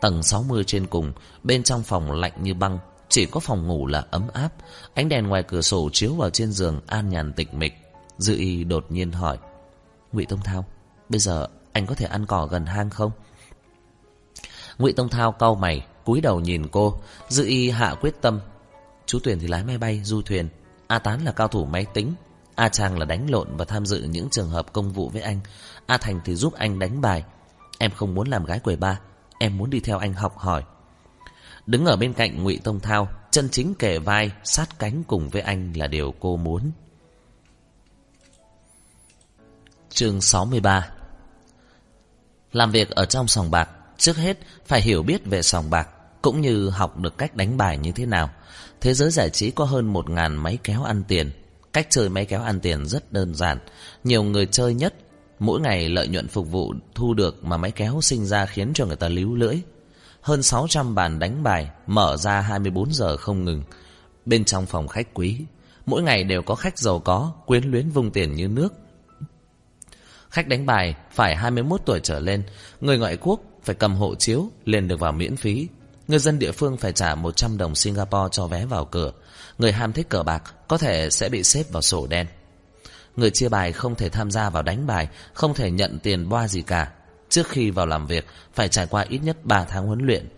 [0.00, 1.12] Tầng 60 trên cùng,
[1.42, 2.78] Bên trong phòng lạnh như băng.
[3.08, 4.48] Chỉ có phòng ngủ là ấm áp.
[4.94, 7.72] Ánh đèn ngoài cửa sổ chiếu vào trên giường An nhàn tịch mịch.
[8.18, 9.38] Dư y đột nhiên hỏi
[10.12, 10.64] ngụy Tông Thao
[11.08, 13.10] Bây giờ anh có thể ăn cỏ gần hang không?
[14.78, 16.98] Ngụy Tông Thao cau mày cúi đầu nhìn cô.
[17.28, 18.40] Dư y hạ quyết tâm
[19.06, 20.48] Chú Tuyền thì lái máy bay, du thuyền.
[20.86, 22.14] A Tán là cao thủ máy tính.
[22.54, 25.40] A Trang là đánh lộn và tham dự những trường hợp công vụ với anh.
[25.86, 27.24] A Thành thì giúp anh đánh bài.
[27.78, 29.00] Em không muốn làm gái quầy ba
[29.38, 30.62] Em muốn đi theo anh học hỏi.
[31.66, 35.42] Đứng ở bên cạnh ngụy Tông Thao, chân chính kề vai, sát cánh cùng với
[35.42, 36.70] anh là điều cô muốn.
[39.90, 40.90] Chương 63
[42.52, 45.88] Làm việc ở trong sòng bạc, trước hết phải hiểu biết về sòng bạc,
[46.22, 48.30] cũng như học được cách đánh bài như thế nào.
[48.80, 51.30] Thế giới giải trí có hơn 1.000 máy kéo ăn tiền.
[51.72, 53.58] Cách chơi máy kéo ăn tiền rất đơn giản.
[54.04, 54.94] Nhiều người chơi nhất,
[55.38, 58.86] mỗi ngày lợi nhuận phục vụ thu được mà máy kéo sinh ra khiến cho
[58.86, 59.56] người ta líu lưỡi.
[60.26, 63.62] Hơn 600 bàn đánh bài mở ra 24 giờ không ngừng.
[64.24, 65.40] Bên trong phòng khách quý,
[65.86, 68.74] mỗi ngày đều có khách giàu có, quyến luyến vùng tiền như nước.
[70.30, 72.42] Khách đánh bài phải 21 tuổi trở lên,
[72.80, 75.68] người ngoại quốc phải cầm hộ chiếu liền được vào miễn phí.
[76.08, 79.12] Người dân địa phương phải trả 100 đồng Singapore cho vé vào cửa.
[79.58, 82.26] Người ham thích cờ bạc có thể sẽ bị xếp vào sổ đen.
[83.16, 86.48] Người chia bài không thể tham gia vào đánh bài, không thể nhận tiền boa
[86.48, 86.92] gì cả.
[87.28, 90.28] Trước khi vào làm việc, phải trải qua ít nhất 3 tháng huấn luyện.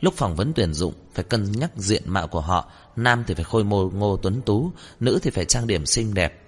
[0.00, 2.70] Lúc phỏng vấn tuyển dụng, phải cân nhắc diện mạo của họ.
[2.96, 6.42] Nam thì phải khôi mô ngô tuấn tú, nữ thì phải trang điểm xinh đẹp.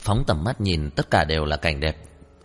[0.00, 1.96] Phóng tầm mắt nhìn, tất cả đều là cảnh đẹp,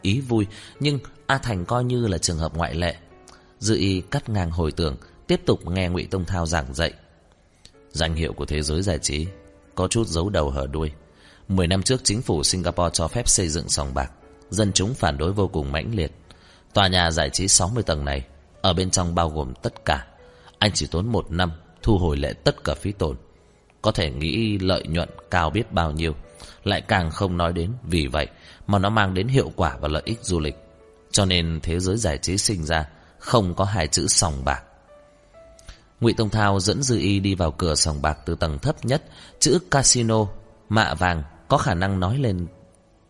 [0.02, 0.48] ý vui.
[0.80, 2.96] Nhưng A Thành coi như là trường hợp ngoại lệ.
[3.60, 6.94] Dư y cắt ngang hồi tưởng, tiếp tục nghe ngụy Tông Thao giảng dạy.
[7.92, 9.28] Danh hiệu của thế giới giải trí,
[9.76, 10.92] có chút giấu đầu hở đuôi.
[11.48, 14.12] Mười năm trước chính phủ Singapore cho phép xây dựng sòng bạc.
[14.50, 16.12] Dân chúng phản đối vô cùng mãnh liệt.
[16.74, 18.26] Tòa nhà giải trí 60 tầng này,
[18.62, 20.06] ở bên trong bao gồm tất cả.
[20.60, 21.52] Anh chỉ tốn một năm
[21.84, 23.18] thu hồi lệ tất cả phí tổn.
[23.82, 26.16] Có thể nghĩ lợi nhuận cao biết bao nhiêu.
[26.64, 28.28] Lại càng không nói đến vì vậy
[28.68, 30.56] mà nó mang đến hiệu quả và lợi ích du lịch.
[31.12, 34.64] Cho nên thế giới giải trí sinh ra không có hai chữ sòng bạc.
[36.02, 39.04] Ngụy Tông Thao dẫn Dư Y đi vào cửa sòng bạc từ tầng thấp nhất,
[39.40, 40.28] chữ casino,
[40.70, 42.48] mạ vàng có khả năng nói lên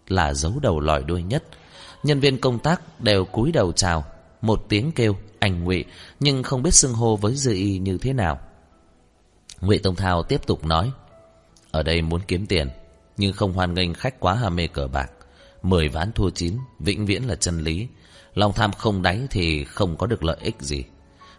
[0.08, 1.44] là dấu đầu lòi đuôi nhất.
[2.04, 4.06] Nhân viên công tác đều cúi đầu chào,
[4.42, 5.86] một tiếng kêu anh Ngụy,
[6.20, 8.40] nhưng không biết xưng hô với Dư Y như thế nào.
[9.62, 10.92] Ngụy Tông Thao tiếp tục nói:
[11.72, 12.70] "Ở đây muốn kiếm tiền,
[13.18, 15.12] nhưng không hoan nghênh khách quá ham mê cờ bạc,
[15.62, 17.88] mười ván thua chín, vĩnh viễn là chân lý."
[18.36, 20.84] Lòng tham không đáy thì không có được lợi ích gì.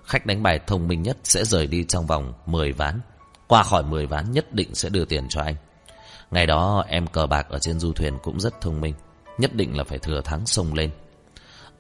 [0.05, 3.01] Khách đánh bài thông minh nhất sẽ rời đi trong vòng 10 ván.
[3.47, 5.55] Qua khỏi 10 ván nhất định sẽ đưa tiền cho anh.
[6.31, 8.95] Ngày đó em cờ bạc ở trên du thuyền cũng rất thông minh.
[9.39, 10.91] Nhất định là phải thừa thắng sông lên.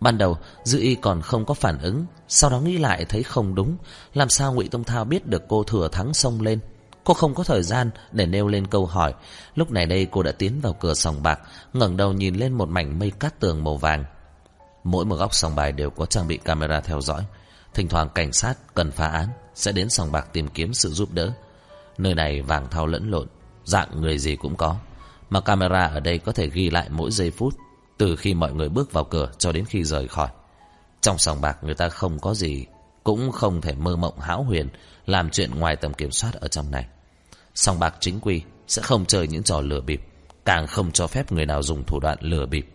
[0.01, 3.55] Ban đầu Dư Y còn không có phản ứng Sau đó nghĩ lại thấy không
[3.55, 3.77] đúng
[4.15, 6.59] Làm sao ngụy Tông Thao biết được cô thừa thắng sông lên
[7.05, 9.15] Cô không có thời gian để nêu lên câu hỏi
[9.55, 11.41] Lúc này đây cô đã tiến vào cửa sòng bạc
[11.73, 14.05] ngẩng đầu nhìn lên một mảnh mây cát tường màu vàng
[14.85, 17.25] Mỗi một góc sòng bài đều có trang bị camera theo dõi.
[17.75, 21.13] Thỉnh thoảng cảnh sát cần phá án sẽ đến sòng bạc tìm kiếm sự giúp
[21.13, 21.33] đỡ.
[21.99, 23.27] Nơi này vàng thao lẫn lộn,
[23.65, 24.77] dạng người gì cũng có.
[25.35, 27.55] Mà camera ở đây có thể ghi lại mỗi giây phút
[27.99, 30.29] từ khi mọi người bước vào cửa cho đến khi rời khỏi.
[31.01, 32.67] Trong sòng bạc người ta không có gì,
[33.05, 34.69] cũng không thể mơ mộng hão huyền
[35.07, 36.87] làm chuyện ngoài tầm kiểm soát ở trong này.
[37.55, 40.01] Sòng bạc chính quy sẽ không chơi những trò lừa bịp,
[40.45, 42.67] càng không cho phép người nào dùng thủ đoạn lừa bịp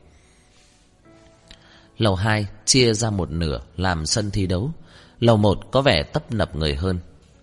[1.98, 4.72] Lầu 2 chia ra một nửa làm sân thi đấu.
[5.20, 7.00] Lầu 1 có vẻ tấp nập người hơn.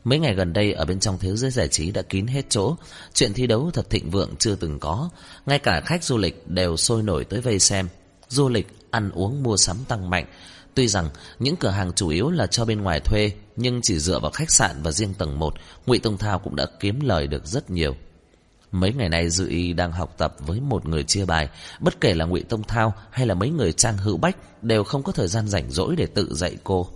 [0.06, 2.76] Mấy ngày gần đây ở bên trong thế giới giải trí đã kín hết chỗ.
[3.14, 5.10] Chuyện thi đấu thật thịnh vượng chưa từng có.
[5.46, 7.88] Ngay cả khách du lịch đều sôi nổi tới vây xem.
[8.28, 10.26] Du lịch, ăn uống, mua sắm tăng mạnh.
[10.74, 14.18] Tuy rằng những cửa hàng chủ yếu là cho bên ngoài thuê, nhưng chỉ dựa
[14.18, 15.54] vào khách sạn và riêng tầng 1,
[15.86, 17.96] Ngụy Tông Thao cũng đã kiếm lời được rất nhiều.
[18.72, 21.48] Mấy ngày nay Dư Y đang học tập với một người chia bài,
[21.80, 25.02] bất kể là Ngụy Tông Thao hay là mấy người Trang Hữu Bách đều không
[25.02, 26.90] có thời gian rảnh rỗi để tự dạy cô.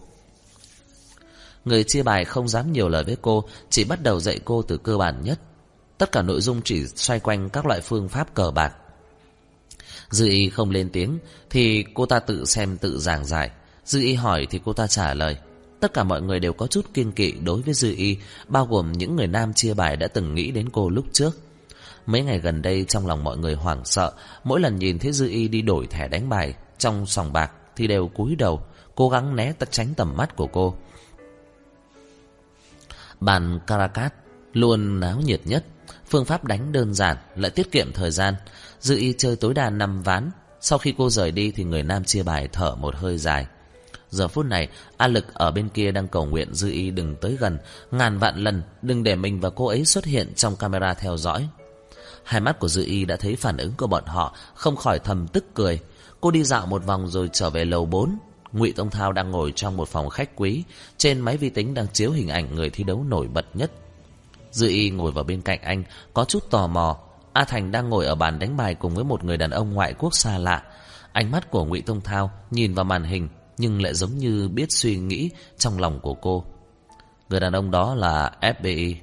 [1.64, 4.79] Người chia bài không dám nhiều lời với cô, chỉ bắt đầu dạy cô từ
[4.79, 5.40] cơ bản nhất.
[5.99, 8.75] Tất cả nội dung chỉ xoay quanh các loại phương pháp cờ bạc.
[10.11, 11.18] Dư Y không lên tiếng
[11.51, 13.51] thì cô ta tự xem tự giảng giải.
[13.85, 15.37] Dư Y hỏi thì cô ta trả lời.
[15.81, 18.16] Tất cả mọi người đều có chút kiên kỵ đối với Dư Y,
[18.49, 21.38] bao gồm những người nam chia bài đã từng nghĩ đến cô lúc trước.
[22.07, 24.12] Mấy ngày gần đây trong lòng mọi người hoảng sợ,
[24.44, 27.87] mỗi lần nhìn thấy Dư Y đi đổi thẻ đánh bài trong sòng bạc thì
[27.87, 28.62] đều cúi đầu,
[28.94, 30.75] cố gắng né tránh tầm mắt của cô.
[33.20, 34.12] Bàn Caracas
[34.52, 35.64] luôn náo nhiệt nhất,
[36.11, 38.35] phương pháp đánh đơn giản lại tiết kiệm thời gian.
[38.80, 40.30] Dư Y chơi tối đa 5 ván,
[40.61, 43.46] sau khi cô rời đi thì người nam chia bài thở một hơi dài.
[44.11, 47.37] Giờ phút này, A Lực ở bên kia đang cầu nguyện Dư Y đừng tới
[47.40, 47.59] gần,
[47.90, 51.48] ngàn vạn lần đừng để mình và cô ấy xuất hiện trong camera theo dõi.
[52.24, 55.26] Hai mắt của Dư Y đã thấy phản ứng của bọn họ, không khỏi thầm
[55.28, 55.80] tức cười.
[56.20, 58.18] Cô đi dạo một vòng rồi trở về lầu 4.
[58.52, 60.64] Ngụy Tông Thao đang ngồi trong một phòng khách quý,
[60.96, 63.70] trên máy vi tính đang chiếu hình ảnh người thi đấu nổi bật nhất.
[64.50, 65.84] Dư Y ngồi vào bên cạnh anh,
[66.14, 66.98] có chút tò mò.
[67.32, 69.94] A Thành đang ngồi ở bàn đánh bài cùng với một người đàn ông ngoại
[69.98, 70.62] quốc xa lạ.
[71.12, 74.66] Ánh mắt của Ngụy Tông Thao nhìn vào màn hình, nhưng lại giống như biết
[74.68, 76.44] suy nghĩ trong lòng của cô.
[77.28, 78.94] Người đàn ông đó là FBI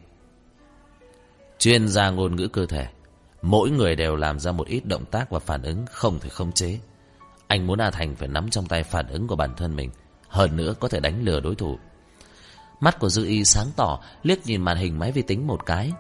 [1.60, 2.88] Chuyên gia ngôn ngữ cơ thể
[3.42, 6.52] Mỗi người đều làm ra một ít động tác và phản ứng không thể khống
[6.52, 6.80] chế
[7.48, 9.90] anh muốn A Thành phải nắm trong tay phản ứng của bản thân mình,
[10.28, 11.78] Hơn nữa có thể đánh lừa đối thủ.
[12.80, 15.92] Mắt của Dư Y sáng tỏ, Liếc nhìn màn hình máy vi tính một cái.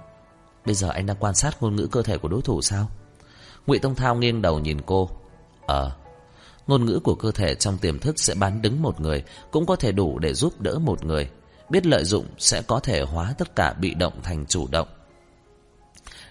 [0.66, 2.88] Bây giờ anh đang quan sát ngôn ngữ cơ thể của đối thủ sao?
[3.68, 5.10] Ngụy Tông Thao nghiêng đầu nhìn cô.
[5.68, 5.92] Ờ
[6.68, 9.76] Ngôn ngữ của cơ thể trong tiềm thức sẽ bán đứng một người, Cũng có
[9.76, 11.30] thể đủ để giúp đỡ một người.
[11.70, 14.88] Biết lợi dụng sẽ có thể hóa tất cả bị động thành chủ động.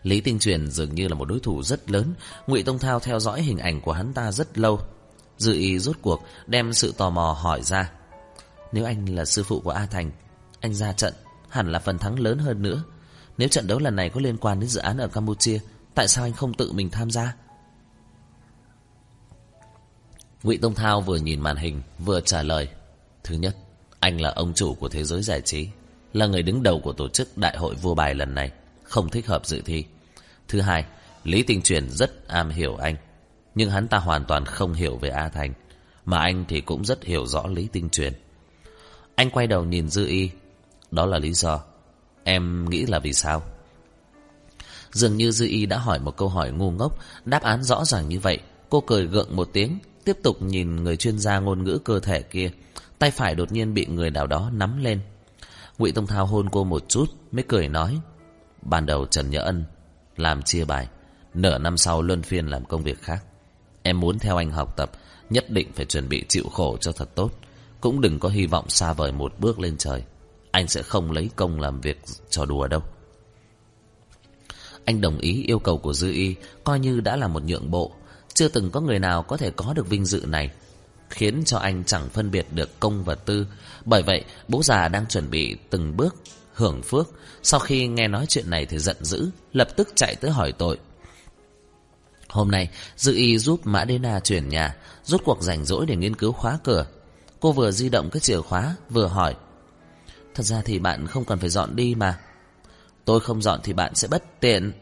[0.02, 2.14] Lý Tinh Truyền dường như là một đối thủ rất lớn.
[2.46, 4.80] Ngụy Tông Thao theo dõi hình ảnh của hắn ta rất lâu.
[5.38, 7.90] Dư ý rút cuộc Đem sự tò mò hỏi ra.
[8.72, 10.10] Nếu anh là sư phụ của A Thành,
[10.60, 11.14] Anh ra trận
[11.48, 12.82] hẳn là phần thắng lớn hơn nữa.
[13.38, 15.58] Nếu trận đấu lần này có liên quan đến dự án ở Campuchia,
[15.94, 17.36] Tại sao anh không tự mình tham gia?
[20.42, 22.68] Ngụy Tông Thao vừa nhìn màn hình, Vừa trả lời.
[23.24, 23.56] Thứ nhất,
[24.00, 25.68] Anh là ông chủ của thế giới giải trí,
[26.12, 28.50] Là người đứng đầu của tổ chức đại hội vua bài lần này,
[28.82, 29.84] Không thích hợp dự thi.
[30.48, 30.84] Thứ hai,
[31.24, 32.96] Lý Tinh Truyền rất am hiểu anh.
[33.56, 35.52] Nhưng hắn ta hoàn toàn không hiểu về A Thành,
[36.04, 38.12] Mà anh thì cũng rất hiểu rõ Lý Tinh Truyền.
[39.14, 40.30] Anh quay đầu nhìn Dư Y.
[40.90, 41.60] Đó là lý do.
[42.24, 43.42] Em nghĩ là vì sao?
[44.92, 46.98] Dường như Dư Y đã hỏi một câu hỏi ngu ngốc.
[47.24, 48.38] Đáp án rõ ràng như vậy,
[48.70, 52.22] Cô cười gượng một tiếng, Tiếp tục nhìn người chuyên gia ngôn ngữ cơ thể
[52.22, 52.50] kia.
[52.98, 55.00] Tay phải đột nhiên bị người nào đó nắm lên.
[55.78, 58.00] Ngụy Tông Thao hôn cô một chút, Mới cười nói,
[58.62, 59.64] Ban đầu Trần Nhã Ân
[60.16, 60.88] Làm chia bài,
[61.34, 63.24] Nửa năm sau luân phiên làm công việc khác.
[63.86, 64.90] Em muốn theo anh học tập,
[65.30, 67.30] Nhất định phải chuẩn bị chịu khổ cho thật tốt.
[67.80, 70.02] Cũng đừng có hy vọng xa vời một bước lên trời.
[70.50, 72.80] Anh sẽ không lấy công làm việc trò đùa đâu.
[74.84, 77.92] Anh đồng ý yêu cầu của Dư Y, Coi như đã là một nhượng bộ.
[78.34, 80.50] Chưa từng có người nào có thể có được vinh dự này,
[81.10, 83.46] Khiến cho anh chẳng phân biệt được công và tư.
[83.84, 86.16] Bởi vậy, bố già đang chuẩn bị từng bước
[86.52, 87.08] hưởng phước.
[87.42, 90.78] Sau khi nghe nói chuyện này thì giận dữ, Lập tức chạy tới hỏi tội.
[92.28, 95.96] Hôm nay Dự y giúp Mã Đê Na chuyển nhà Rút cuộc rảnh rỗi để
[95.96, 96.86] nghiên cứu khóa cửa.
[97.40, 99.34] Cô vừa di động cái chìa khóa, Vừa hỏi,
[100.34, 102.18] Thật ra thì bạn không cần phải dọn đi mà.
[103.04, 104.72] Tôi không dọn thì bạn sẽ bất tiện.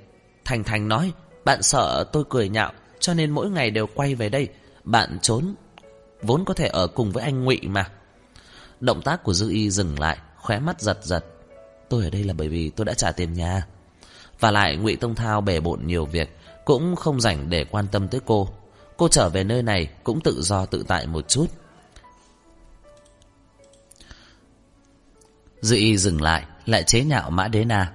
[0.45, 1.13] Thành Thành nói,
[1.45, 4.49] Bạn sợ tôi cười nhạo, cho nên mỗi ngày đều quay về đây.
[4.85, 5.55] Bạn trốn,
[6.23, 7.91] Vốn có thể ở cùng với anh ngụy mà.
[8.81, 11.25] Động tác của Dư Y dừng lại, Khóe mắt giật giật.
[11.89, 13.67] Tôi ở đây là bởi vì tôi đã trả tiền nhà.
[14.41, 18.09] Và lại ngụy Tông Thao bể bộn nhiều việc cũng không rảnh để quan tâm
[18.09, 18.49] tới cô.
[18.97, 21.47] Cô trở về nơi này Cũng tự do tự tại một chút.
[25.61, 27.93] Dư Y dừng lại Lại chế nhạo Mã Đế Na.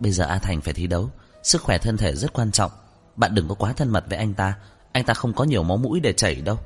[0.00, 1.10] Bây giờ A Thành phải thi đấu,
[1.42, 2.70] Sức khỏe thân thể rất quan trọng.
[3.16, 4.54] Bạn đừng có quá thân mật với anh ta
[4.92, 6.58] Anh ta không có nhiều máu mũi để chảy đâu.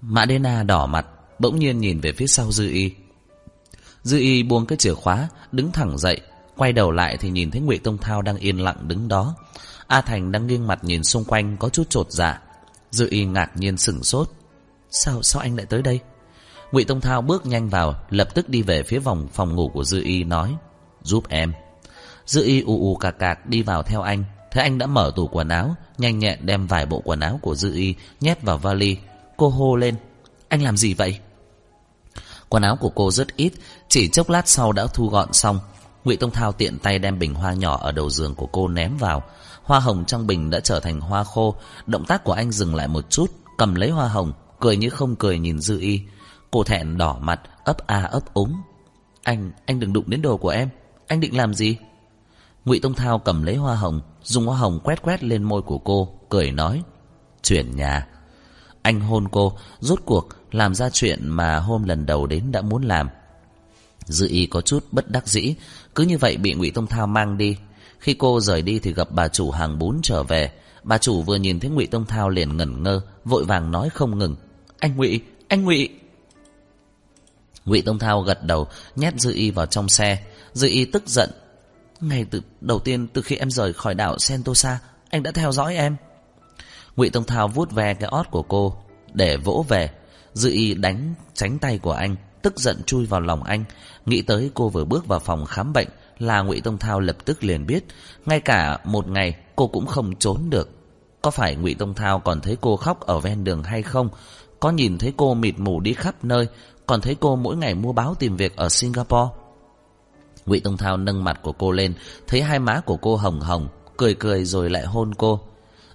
[0.00, 1.06] Mã Đê Na đỏ mặt,
[1.38, 2.94] Bỗng nhiên nhìn về phía sau Dư Y.
[4.02, 6.20] Dư Y buông cái chìa khóa, Đứng thẳng dậy
[6.56, 9.34] Quay đầu lại thì nhìn thấy Ngụy Tông Thao đang yên lặng đứng đó.
[9.86, 12.40] A Thành đang nghiêng mặt nhìn xung quanh, Có chút trột dạ.
[12.90, 14.30] Dư Y ngạc nhiên sửng sốt.
[14.90, 16.00] Sao sao anh lại tới đây?
[16.72, 19.84] Ngụy Tông Thao bước nhanh vào, Lập tức đi về phía vòng phòng ngủ của
[19.84, 20.56] Dư Y, nói,
[21.02, 21.52] Giúp em.
[22.26, 24.24] Dư y ù ù cạc cạc đi vào theo anh.
[24.50, 27.54] Thấy anh đã mở tủ quần áo, Nhanh nhẹn đem vài bộ quần áo của
[27.54, 28.96] Dư y Nhét vào vali.
[29.36, 29.96] Cô hô lên,
[30.48, 31.18] Anh làm gì vậy?
[32.48, 33.52] Quần áo của cô rất ít,
[33.88, 35.60] Chỉ chốc lát sau đã thu gọn xong.
[36.04, 38.96] Ngụy Tông Thao tiện tay đem bình hoa nhỏ Ở đầu giường của cô ném
[38.96, 39.22] vào.
[39.62, 41.54] Hoa hồng trong bình đã trở thành hoa khô.
[41.86, 45.16] Động tác của anh dừng lại một chút Cầm lấy hoa hồng Cười như không
[45.16, 46.00] cười nhìn Dư y.
[46.50, 48.62] Cô thẹn đỏ mặt ấp a ấp úng.
[49.22, 50.68] Anh, anh đừng đụng đến đồ của em.
[51.06, 51.76] Anh định làm gì?
[52.64, 55.78] Ngụy Tông Thao cầm lấy hoa hồng, dùng hoa hồng quét quét lên môi của
[55.78, 56.82] cô, cười nói:
[57.42, 58.06] "Chuyển nhà."
[58.82, 62.82] Anh hôn cô, rốt cuộc làm ra chuyện mà hôm lần đầu đến đã muốn
[62.82, 63.08] làm.
[64.12, 65.54] Dư Y có chút bất đắc dĩ,
[65.94, 67.56] cứ như vậy bị Ngụy Tông Thao mang đi.
[67.98, 70.52] Khi cô rời đi thì gặp bà chủ hàng bún trở về.
[70.82, 74.18] Bà chủ vừa nhìn thấy Ngụy Tông Thao liền ngẩn ngơ, vội vàng nói không
[74.18, 74.36] ngừng:
[74.78, 75.88] "Anh Ngụy, anh Ngụy!"
[77.64, 80.22] Ngụy Tông Thao gật đầu, nhét Dư Y vào trong xe.
[80.52, 81.30] Dư Y tức giận
[82.00, 84.78] ngay từ đầu tiên từ khi em rời khỏi đảo Sentosa,
[85.10, 85.96] anh đã theo dõi em.
[86.96, 88.76] Ngụy Tông Thao vuốt ve cái ót của cô
[89.12, 89.90] để vỗ về,
[90.32, 93.64] Dư Y đánh tránh tay của anh, tức giận chui vào lòng anh,
[94.06, 95.88] nghĩ tới cô vừa bước vào phòng khám bệnh
[96.18, 97.84] là Ngụy Tông Thao lập tức liền biết,
[98.26, 100.70] ngay cả một ngày cô cũng không trốn được.
[101.22, 104.08] Có phải Ngụy Tông Thao còn thấy cô khóc ở ven đường hay không?
[104.60, 106.46] Có nhìn thấy cô mịt mù đi khắp nơi,
[106.86, 109.28] còn thấy cô mỗi ngày mua báo tìm việc ở Singapore?
[110.46, 111.94] Ngụy Tông Thao nâng mặt của cô lên,
[112.26, 115.40] thấy hai má của cô hồng hồng, cười cười rồi lại hôn cô.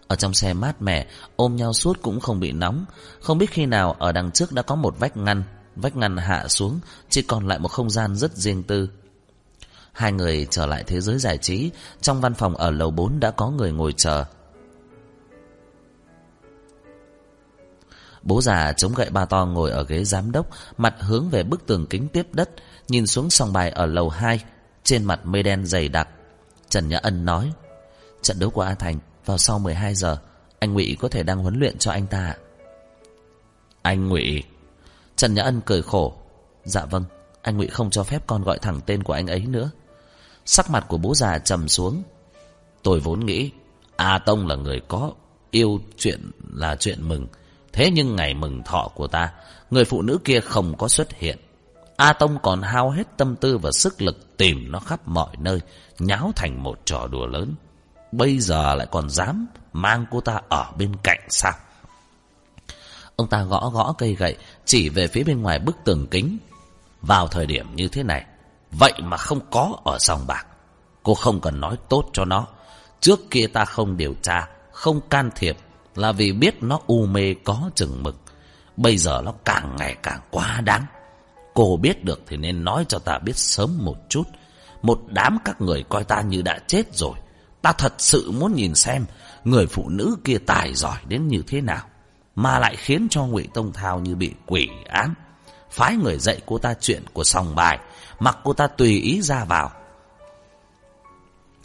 [0.07, 2.85] Ở trong xe mát mẻ, ôm nhau suốt cũng không bị nóng.
[3.21, 5.43] Không biết khi nào ở đằng trước đã có một vách ngăn.
[5.81, 8.89] Vách ngăn hạ xuống, Chỉ còn lại một không gian rất riêng tư.
[9.91, 13.31] Hai người trở lại thế giới giải trí, Trong văn phòng ở lầu 4 đã
[13.31, 14.25] có người ngồi chờ.
[18.21, 21.67] Bố già chống gậy ba to ngồi ở ghế giám đốc, Mặt hướng về bức
[21.67, 22.49] tường kính tiếp đất,
[22.87, 24.43] Nhìn xuống sòng bài ở lầu 2
[24.83, 26.09] Trên mặt mây đen dày đặc.
[26.69, 27.51] Trần Nhã Ân nói,
[28.21, 30.17] Trận đấu của A Thành, vào sau 12 giờ,
[30.59, 32.35] Anh Ngụy có thể đang huấn luyện cho anh ta
[33.81, 34.43] Anh Ngụy
[35.17, 36.13] Trần Nhã Ân cười khổ.
[36.63, 37.03] Dạ vâng
[37.41, 39.69] Anh Ngụy không cho phép con gọi thẳng tên của anh ấy nữa.
[40.45, 42.03] Sắc mặt của bố già trầm xuống.
[42.83, 43.51] Tôi vốn nghĩ,
[43.95, 45.11] A Tông là người có
[45.51, 47.27] yêu chuyện là chuyện mừng.
[47.73, 49.33] Thế nhưng ngày mừng thọ của ta,
[49.71, 51.37] Người phụ nữ kia không có xuất hiện.
[51.97, 55.59] A Tông còn hao hết tâm tư và sức lực Tìm nó khắp mọi nơi,
[55.99, 57.55] Nháo thành một trò đùa lớn.
[58.11, 61.53] Bây giờ lại còn dám Mang cô ta ở bên cạnh sao?
[63.17, 66.37] Ông ta gõ gõ cây gậy, Chỉ về phía bên ngoài bức tường kính.
[67.01, 68.25] Vào thời điểm như thế này,
[68.71, 70.45] Vậy mà không có ở sòng bạc.
[71.03, 72.47] Cô không cần nói tốt cho nó.
[73.01, 75.57] Trước kia ta không điều tra, Không can thiệp
[75.95, 78.15] Là vì biết nó u mê có chừng mực.
[78.77, 80.85] Bây giờ nó càng ngày càng quá đáng.
[81.53, 84.23] Cô biết được thì nên nói cho ta biết sớm một chút.
[84.81, 87.17] Một đám các người coi ta như đã chết rồi.
[87.61, 89.05] Ta thật sự muốn nhìn xem
[89.43, 91.83] Người phụ nữ kia tài giỏi đến như thế nào.
[92.37, 95.13] Mà lại khiến cho ngụy Tông Thao như bị quỷ ám,
[95.69, 97.79] Phái người dạy cô ta chuyện của sòng bài
[98.19, 99.71] Mặc cô ta tùy ý ra vào.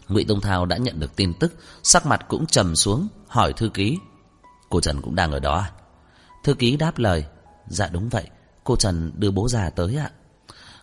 [0.08, 3.68] Ngụy Tông Thao đã nhận được tin tức Sắc mặt cũng trầm xuống Hỏi thư
[3.68, 3.98] ký.
[4.70, 5.70] Cô Trần cũng đang ở đó à?
[6.44, 7.24] Thư ký đáp lời
[7.66, 8.28] Dạ đúng vậy
[8.64, 10.10] Cô Trần đưa bố già tới ạ.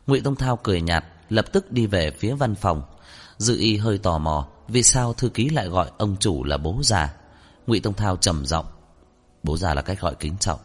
[0.07, 2.81] Ngụy Tông Thao cười nhạt Lập tức đi về phía văn phòng.
[3.37, 6.79] Dự y hơi tò mò Vì sao thư ký lại gọi ông chủ là bố
[6.83, 7.13] già.
[7.67, 8.65] Ngụy Tông Thao trầm giọng
[9.43, 10.59] Bố già là cách gọi kính trọng.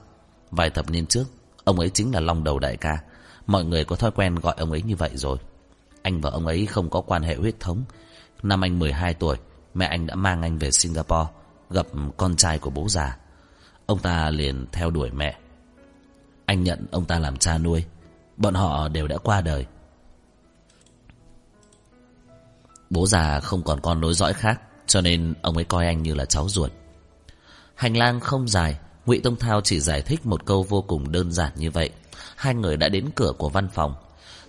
[0.51, 1.25] Vài thập niên trước,
[1.65, 2.99] Ông ấy chính là long đầu đại ca.
[3.47, 5.39] Mọi người có thói quen gọi ông ấy như vậy rồi.
[6.03, 7.85] Anh và ông ấy không có quan hệ huyết thống.
[8.43, 9.37] Năm anh 12 tuổi,
[9.75, 11.31] Mẹ anh đã mang anh về Singapore,
[11.71, 13.17] Gặp con trai của bố già.
[13.87, 15.39] Ông ta liền theo đuổi mẹ.
[16.47, 17.85] Anh nhận ông ta làm cha nuôi.
[18.37, 19.67] Bọn họ đều đã qua đời.
[22.91, 26.15] Bố già không còn con nối dõi khác, Cho nên ông ấy coi anh như
[26.15, 26.73] là cháu ruột.
[27.75, 31.33] Hành lang không dài, ngụy Tông Thao chỉ giải thích một câu vô cùng đơn
[31.33, 31.91] giản như vậy.
[32.37, 33.95] Hai người đã đến cửa của văn phòng.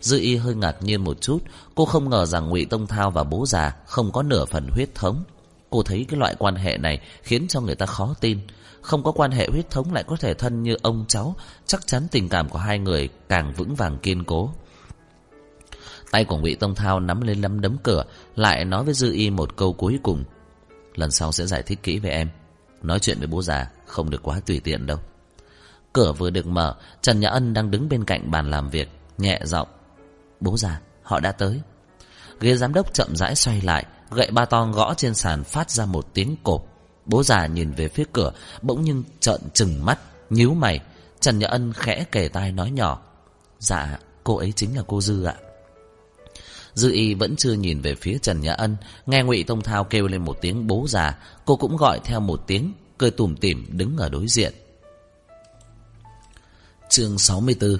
[0.02, 1.40] Dư y hơi ngạc nhiên một chút,
[1.76, 4.96] Cô không ngờ rằng ngụy Tông Thao và bố già Không có nửa phần huyết
[4.96, 5.24] thống.
[5.70, 8.40] Cô thấy cái loại quan hệ này Khiến cho người ta khó tin.
[8.82, 11.36] Không có quan hệ huyết thống lại có thể thân như ông cháu,
[11.66, 14.54] Chắc chắn tình cảm của hai người Càng vững vàng kiên cố.
[16.12, 18.04] Tay của ngụy Tông Thao nắm lên nắm đấm cửa,
[18.36, 20.24] Lại nói với Dư Y một câu cuối cùng.
[20.96, 22.30] Lần sau sẽ giải thích kỹ về em.
[22.86, 24.98] Nói chuyện với bố già Không được quá tùy tiện đâu.
[25.94, 29.40] Cửa vừa được mở, Trần Nhã Ân đang đứng bên cạnh bàn làm việc, Nhẹ
[29.44, 29.68] giọng,
[30.40, 31.62] Bố già, họ đã tới.
[32.40, 35.86] Ghế giám đốc chậm rãi xoay lại, Gậy ba to gõ trên sàn phát ra
[35.86, 36.66] một tiếng cộp.
[37.06, 40.80] Bố già nhìn về phía cửa, Bỗng nhưng trợn trừng mắt, nhíu mày.
[41.20, 43.02] Trần Nhã Ân khẽ kề tai nói nhỏ
[43.60, 45.36] Dạ cô ấy chính là cô Dư ạ.
[46.76, 50.08] Dư y vẫn chưa nhìn về phía Trần Nhã Ân, Nghe ngụy Tông Thao kêu
[50.08, 53.98] lên một tiếng bố già, Cô cũng gọi theo một tiếng, Cười tủm tỉm đứng
[53.98, 54.54] ở đối diện.
[56.90, 57.78] Chương 64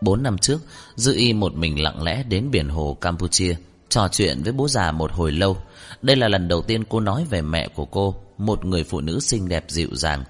[0.00, 0.58] Bốn năm trước,
[0.96, 3.56] Dư y một mình lặng lẽ đến biển hồ Campuchia,
[3.88, 5.56] Trò chuyện với bố già một hồi lâu.
[6.02, 9.20] Đây là lần đầu tiên cô nói về mẹ của cô, Một người phụ nữ
[9.20, 10.24] xinh đẹp dịu dàng.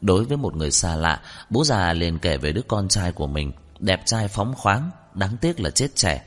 [0.00, 3.26] Đối với một người xa lạ, Bố già liền kể về đứa con trai của
[3.26, 4.90] mình, Đẹp trai phóng khoáng
[5.20, 6.24] Đáng tiếc là chết trẻ.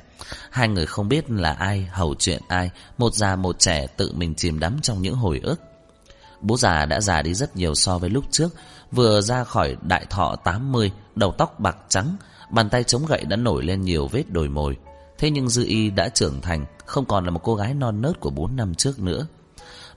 [0.49, 2.69] Hai người không biết là ai, hầu chuyện ai.
[2.97, 5.61] Một già, một trẻ tự mình chìm đắm trong những hồi ức.
[6.41, 8.49] Bố già đã già đi rất nhiều so với lúc trước.
[8.91, 12.15] Vừa ra khỏi đại thọ 80 Đầu tóc bạc trắng,
[12.49, 14.77] Bàn tay chống gậy đã nổi lên nhiều vết đồi mồi.
[15.17, 18.19] Thế nhưng Dư Y đã trưởng thành, Không còn là một cô gái non nớt
[18.19, 19.27] của 4 năm trước nữa.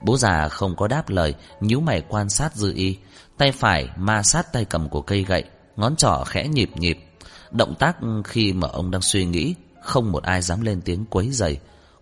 [0.01, 2.97] Bố già không có đáp lời, nhíu mày quan sát Dư Y.
[3.37, 5.43] Tay phải ma sát tay cầm của cây gậy,
[5.75, 7.06] Ngón trỏ khẽ nhịp nhịp.
[7.51, 11.29] Động tác khi mà ông đang suy nghĩ, Không một ai dám lên tiếng quấy
[11.31, 11.59] rầy.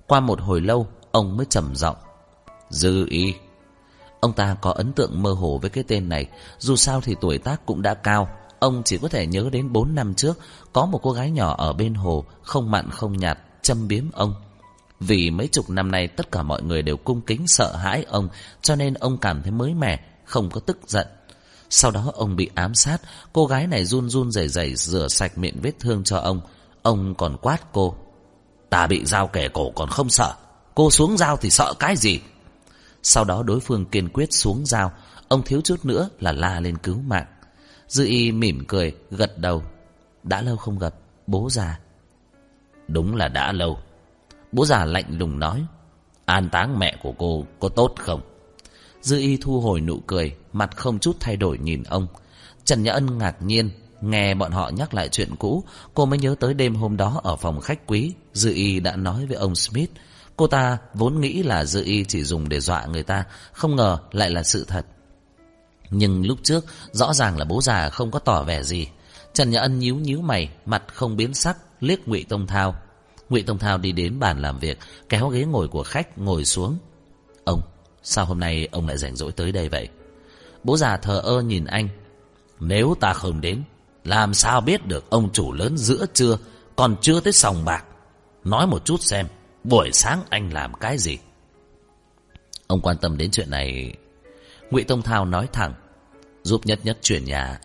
[0.07, 1.95] Qua một hồi lâu, Ông mới trầm giọng.
[2.69, 3.33] Dư y,
[4.19, 6.25] Ông ta có ấn tượng mơ hồ với cái tên này.
[6.59, 8.29] Dù sao thì tuổi tác cũng đã cao.
[8.59, 10.39] Ông chỉ có thể nhớ đến 4 năm trước,
[10.73, 14.33] Có một cô gái nhỏ ở bên hồ, Không mặn không nhạt, Châm biếm ông.
[14.99, 18.29] Vì mấy chục năm nay, tất cả mọi người đều cung kính sợ hãi ông,
[18.61, 21.07] Cho nên ông cảm thấy mới mẻ, Không có tức giận
[21.69, 22.97] sau đó ông bị ám sát
[23.33, 26.41] Cô gái này run run rẩy rẩy Rửa sạch miệng vết thương cho ông
[26.81, 27.95] Ông còn quát cô
[28.69, 30.33] Ta bị dao kẻ cổ còn không sợ
[30.75, 32.19] Cô xuống dao thì sợ cái gì
[33.03, 34.91] Sau đó đối phương kiên quyết xuống dao
[35.27, 37.25] Ông thiếu chút nữa là la lên cứu mạng
[37.87, 39.63] Dư y mỉm cười, gật đầu.
[40.23, 40.93] Đã lâu không gặp,
[41.27, 41.79] bố già.
[42.87, 43.79] Đúng là đã lâu.
[44.51, 45.65] Bố già lạnh lùng nói.
[46.25, 48.21] An táng mẹ của cô có tốt không?
[49.05, 52.07] Dư y thu hồi nụ cười, mặt không chút thay đổi nhìn ông.
[52.63, 53.69] Trần Nhã Ân ngạc nhiên,
[54.01, 57.35] nghe bọn họ nhắc lại chuyện cũ, cô mới nhớ tới đêm hôm đó ở
[57.35, 58.13] phòng khách quý.
[58.33, 59.91] Dư y đã nói với ông Smith.
[60.35, 63.97] Cô ta vốn nghĩ là Dư y chỉ dùng để dọa người ta, không ngờ
[64.11, 64.85] lại là sự thật.
[65.89, 68.87] Nhưng lúc trước, rõ ràng là bố già không có tỏ vẻ gì.
[69.33, 72.75] Trần Nhã Ân nhíu nhíu mày, mặt không biến sắc, liếc Ngụy Tông Thao.
[73.29, 74.79] Ngụy Tông Thao đi đến bàn làm việc,
[75.09, 76.77] kéo ghế ngồi của khách ngồi xuống.
[78.07, 79.87] Sao hôm nay ông lại rảnh rỗi tới đây vậy?
[80.63, 81.89] Bố già thờ ơ nhìn anh.
[82.59, 83.63] Nếu ta không đến,
[84.03, 86.37] làm sao biết được ông chủ lớn giữa trưa
[86.75, 87.85] còn chưa tới sòng bạc?
[88.43, 89.27] Nói một chút xem,
[89.63, 91.17] buổi sáng anh làm cái gì?
[92.67, 93.95] Ông quan tâm đến chuyện này.
[94.71, 95.73] Ngụy Tông Thao nói thẳng,
[96.43, 97.59] giúp nhất nhất chuyển nhà.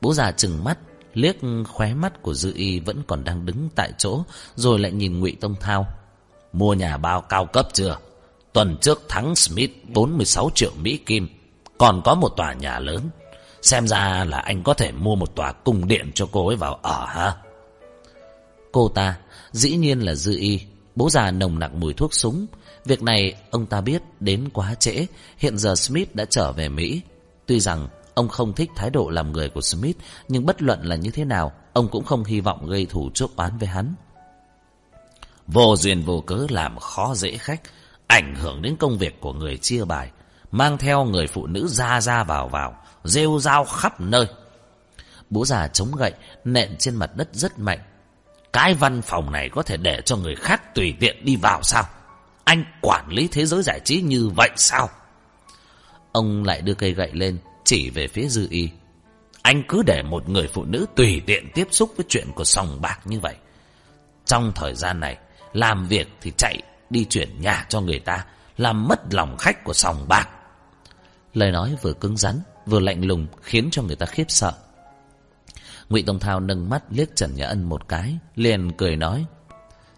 [0.00, 0.78] Bố già chừng mắt,
[1.14, 1.36] liếc
[1.68, 4.22] khóe mắt của Dư Y vẫn còn đang đứng tại chỗ,
[4.54, 5.86] rồi lại nhìn Ngụy Tông Thao.
[6.52, 7.98] Mua nhà bao cao cấp chưa?
[8.52, 11.28] Tuần trước thắng Smith 46 triệu Mỹ Kim,
[11.78, 13.10] còn có một tòa nhà lớn.
[13.62, 16.74] Xem ra là anh có thể mua một tòa cung điện cho cô ấy vào
[16.82, 17.36] ở ha.
[18.72, 19.16] Cô ta,
[19.52, 20.60] dĩ nhiên là Dư Y,
[20.96, 22.46] bố già nồng nặc mùi thuốc súng.
[22.84, 25.06] Việc này ông ta biết đến quá trễ,
[25.38, 27.00] hiện giờ Smith đã trở về Mỹ.
[27.46, 29.96] Tuy rằng Ông không thích thái độ làm người của Smith,
[30.28, 33.36] nhưng bất luận là như thế nào, ông cũng không hy vọng gây thù chuốc
[33.36, 33.94] oán với hắn.
[35.46, 37.60] Vô duyên vô cớ làm khó dễ khách,
[38.12, 40.10] ảnh hưởng đến công việc của người chia bài,
[40.50, 44.26] mang theo người phụ nữ ra ra vào vào, rêu rao khắp nơi.
[45.30, 46.12] Bố già chống gậy,
[46.44, 47.78] nện trên mặt đất rất mạnh.
[48.52, 51.84] Cái văn phòng này có thể để cho người khác tùy tiện đi vào sao?
[52.44, 54.88] Anh quản lý thế giới giải trí như vậy sao?
[56.12, 58.70] Ông lại đưa cây gậy lên, chỉ về phía dư y.
[59.42, 62.80] Anh cứ để một người phụ nữ tùy tiện tiếp xúc với chuyện của sòng
[62.80, 63.34] bạc như vậy.
[64.24, 65.16] Trong thời gian này,
[65.52, 66.62] làm việc thì chạy
[66.92, 68.24] đi chuyển nhà cho người ta,
[68.56, 70.28] làm mất lòng khách của sòng bạc.
[71.34, 74.52] Lời nói vừa cứng rắn, vừa lạnh lùng khiến cho người ta khiếp sợ.
[75.88, 79.24] Ngụy Tông Thao nâng mắt liếc Trần Nhã Ân một cái, liền cười nói.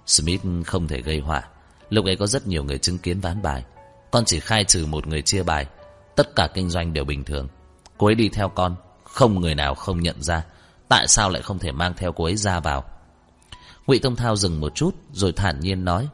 [0.07, 1.43] Smith không thể gây họa.
[1.91, 3.65] Lúc ấy có rất nhiều người chứng kiến ván bài.
[4.11, 5.67] Con chỉ khai trừ một người chia bài.
[6.17, 7.49] Tất cả kinh doanh đều bình thường.
[7.99, 10.45] Cô ấy đi theo con, không người nào không nhận ra.
[10.89, 12.85] Tại sao lại không thể mang theo cô ấy ra vào?
[13.87, 16.09] Ngụy Tông Thao dừng một chút, rồi thản nhiên nói.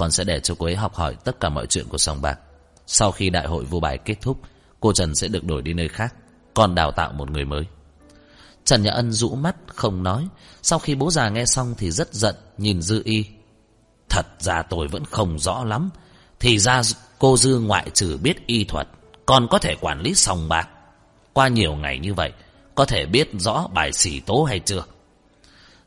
[0.00, 2.38] Con sẽ để cho cô ấy học hỏi tất cả mọi chuyện của sòng bạc.
[2.86, 4.40] Sau khi đại hội vô bài kết thúc,
[4.80, 6.14] cô Trần sẽ được đổi đi nơi khác,
[6.54, 7.64] còn đào tạo một người mới.
[8.64, 10.28] Trần Nhã Ân rũ mắt, không nói.
[10.62, 13.24] Sau khi bố già nghe xong thì rất giận, nhìn Dư Y.
[14.08, 15.90] Thật ra tôi vẫn không rõ lắm.
[16.40, 16.82] Thì ra
[17.18, 18.88] cô Dư ngoại trừ biết y thuật,
[19.26, 20.68] còn có thể quản lý sòng bạc.
[21.32, 22.32] Qua nhiều ngày như vậy,
[22.74, 24.84] có thể biết rõ bài xỉ tố hay chưa?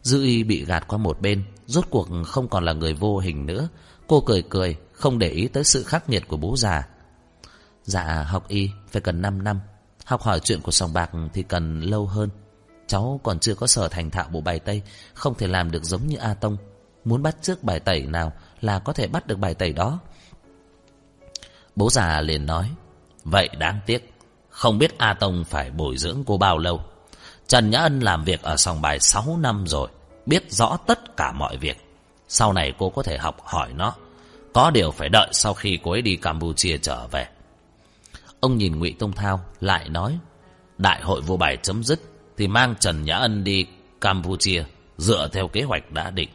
[0.01, 3.45] Dư y bị gạt qua một bên, rốt cuộc không còn là người vô hình
[3.45, 3.69] nữa.
[4.07, 6.87] Cô cười cười, không để ý tới sự khắc nghiệt của bố già.
[7.83, 9.59] Dạ, học y phải cần 5 năm.
[10.05, 12.29] Học hỏi chuyện của sòng bạc thì cần lâu hơn.
[12.87, 14.81] Cháu còn chưa có sở thành thạo bộ bài Tây,
[15.13, 16.57] không thể làm được giống như A Tông.
[17.05, 19.99] Muốn bắt trước bài tẩy nào là có thể bắt được bài tẩy đó.
[21.75, 22.69] Bố già liền nói,
[23.23, 24.13] vậy đáng tiếc.
[24.49, 26.83] Không biết A Tông phải bồi dưỡng cô bao lâu.
[27.47, 29.89] Trần Nhã Ân làm việc ở sòng bài 6 năm rồi.
[30.25, 31.82] Biết rõ tất cả mọi việc.
[32.33, 33.93] Sau này cô có thể học hỏi nó.
[34.53, 37.27] Có điều phải đợi sau khi cô ấy đi Campuchia trở về.
[38.39, 40.17] Ông nhìn Ngụy Tông Thao lại nói.
[40.77, 41.99] Đại hội vô bài chấm dứt
[42.37, 43.65] thì mang Trần Nhã Ân đi
[44.01, 44.63] Campuchia
[44.97, 46.29] dựa theo kế hoạch đã định.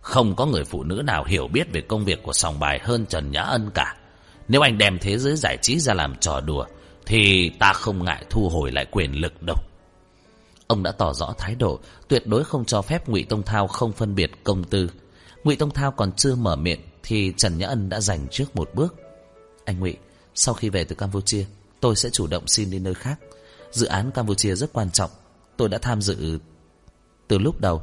[0.00, 3.06] Không có người phụ nữ nào hiểu biết về công việc của sòng bài hơn
[3.06, 3.96] Trần Nhã Ân cả.
[4.48, 6.64] Nếu anh đem thế giới giải trí ra làm trò đùa
[7.06, 9.56] thì ta không ngại thu hồi lại quyền lực đâu.
[10.66, 13.92] Ông đã tỏ rõ thái độ, tuyệt đối không cho phép Ngụy Tông Thao không
[13.92, 14.90] phân biệt công tư.
[15.44, 18.70] Ngụy Tông Thao còn chưa mở miệng thì Trần Nhã Ân đã giành trước một
[18.74, 18.94] bước.
[19.64, 19.96] Anh Ngụy,
[20.34, 21.46] sau khi về từ Campuchia,
[21.80, 23.18] tôi sẽ chủ động xin đi nơi khác.
[23.70, 25.10] Dự án Campuchia rất quan trọng,
[25.56, 26.38] tôi đã tham dự
[27.28, 27.82] từ lúc đầu.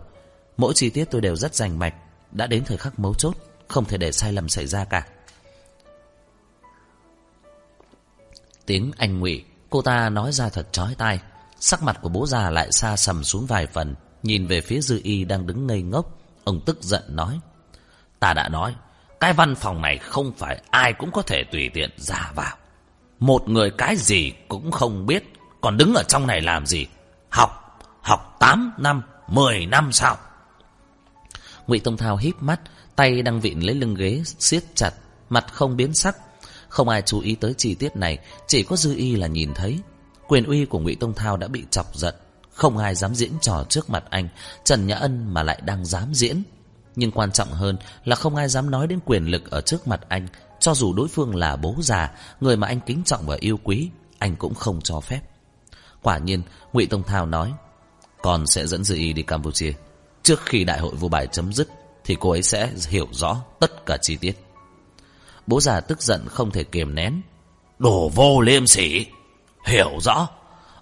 [0.57, 1.93] Mỗi chi tiết tôi đều rất rành mạch,
[2.31, 3.37] đã đến thời khắc mấu chốt,
[3.67, 5.07] không thể để sai lầm xảy ra cả.
[8.65, 11.19] Tiếng anh ngụy cô ta nói ra thật chói tai.
[11.59, 14.99] Sắc mặt của bố già lại xa sầm xuống vài phần, nhìn về phía dư
[15.03, 16.17] y đang đứng ngây ngốc.
[16.43, 17.39] Ông tức giận nói,
[18.21, 18.75] ta đã nói,
[19.19, 22.55] cái văn phòng này không phải ai cũng có thể tùy tiện ra vào.
[23.19, 26.87] Một người cái gì cũng không biết, còn đứng ở trong này làm gì?
[27.29, 30.17] Học, học 8 năm, 10 năm sao?
[31.67, 32.59] Ngụy Tông Thao híp mắt,
[32.95, 34.91] tay đang vịn lấy lưng ghế, siết chặt,
[35.29, 36.17] mặt không biến sắc,
[36.69, 38.17] không ai chú ý tới chi tiết này,
[38.47, 39.79] chỉ có Dư Y là nhìn thấy.
[40.27, 42.15] Quyền uy của ngụy Tông Thao đã bị chọc giận.
[42.53, 44.29] Không ai dám diễn trò trước mặt anh.
[44.63, 46.43] Trần Nhã Ân mà lại đang dám diễn.
[46.95, 50.01] Nhưng quan trọng hơn là không ai dám nói đến quyền lực ở trước mặt
[50.07, 50.27] anh.
[50.59, 52.11] Cho dù đối phương là bố già,
[52.41, 53.89] người mà anh kính trọng và yêu quý,
[54.19, 55.21] anh cũng không cho phép.
[56.01, 57.53] Quả nhiên, ngụy Tông Thao nói,
[58.21, 59.73] con sẽ dẫn Dư Y đi Campuchia.
[60.23, 61.67] Trước khi đại hội vô bài chấm dứt,
[62.03, 64.45] thì cô ấy sẽ hiểu rõ tất cả chi tiết.
[65.47, 67.21] Bố già tức giận không thể kiềm nén.
[67.79, 69.05] Đồ vô liêm sỉ!
[69.65, 70.29] Hiểu rõ.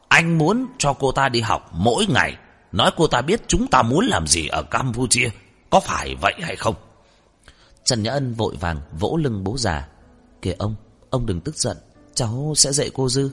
[0.07, 2.36] Anh muốn cho cô ta đi học mỗi ngày.
[2.72, 5.30] Nói cô ta biết chúng ta muốn làm gì ở Campuchia.
[5.70, 6.76] Có phải vậy hay không?
[7.84, 9.88] Trần Nhã Ân vội vàng vỗ lưng bố già.
[10.42, 10.76] Kìa ông,
[11.10, 11.78] ông đừng tức giận.
[12.14, 13.32] Cháu sẽ dạy cô Dư.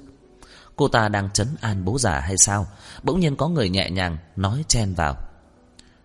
[0.76, 2.66] Cô ta đang chấn an bố già hay sao?
[3.02, 5.16] Bỗng nhiên có người nhẹ nhàng nói chen vào.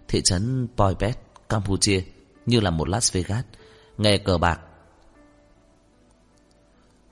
[0.07, 1.17] Thị trấn Poipet,
[1.49, 2.03] Campuchia
[2.45, 3.45] như là một Las Vegas.
[3.97, 4.59] Nghề cờ bạc.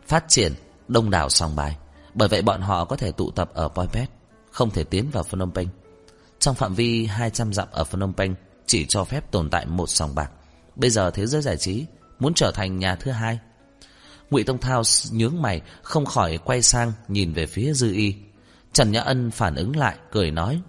[0.08, 0.54] Phát triển
[0.88, 1.78] đông đảo sòng bài.
[2.14, 4.10] Bởi vậy bọn họ có thể tụ tập ở Poipet,
[4.52, 5.68] không thể tiến vào Phnom Penh.
[6.40, 8.36] Trong phạm vi 200 dặm ở Phnom Penh
[8.70, 10.32] chỉ cho phép tồn tại một sòng bạc.
[10.76, 11.86] Bây giờ thế giới giải trí
[12.20, 13.40] muốn trở thành nhà thứ hai.
[14.30, 18.16] Ngụy Tông Thao nhướng mày, không khỏi quay sang nhìn về phía Dư Y.
[18.74, 20.62] Trần Nhã Ân phản ứng lại, cười nói: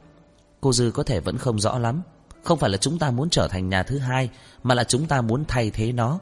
[0.61, 2.03] "Cô Dư có thể vẫn không rõ lắm,
[2.43, 4.31] không phải là chúng ta muốn trở thành nhà thứ hai,
[4.63, 6.19] mà là chúng ta muốn thay thế nó."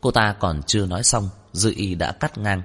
[0.00, 2.62] Cô ta còn chưa nói xong, Dư Y đã cắt ngang.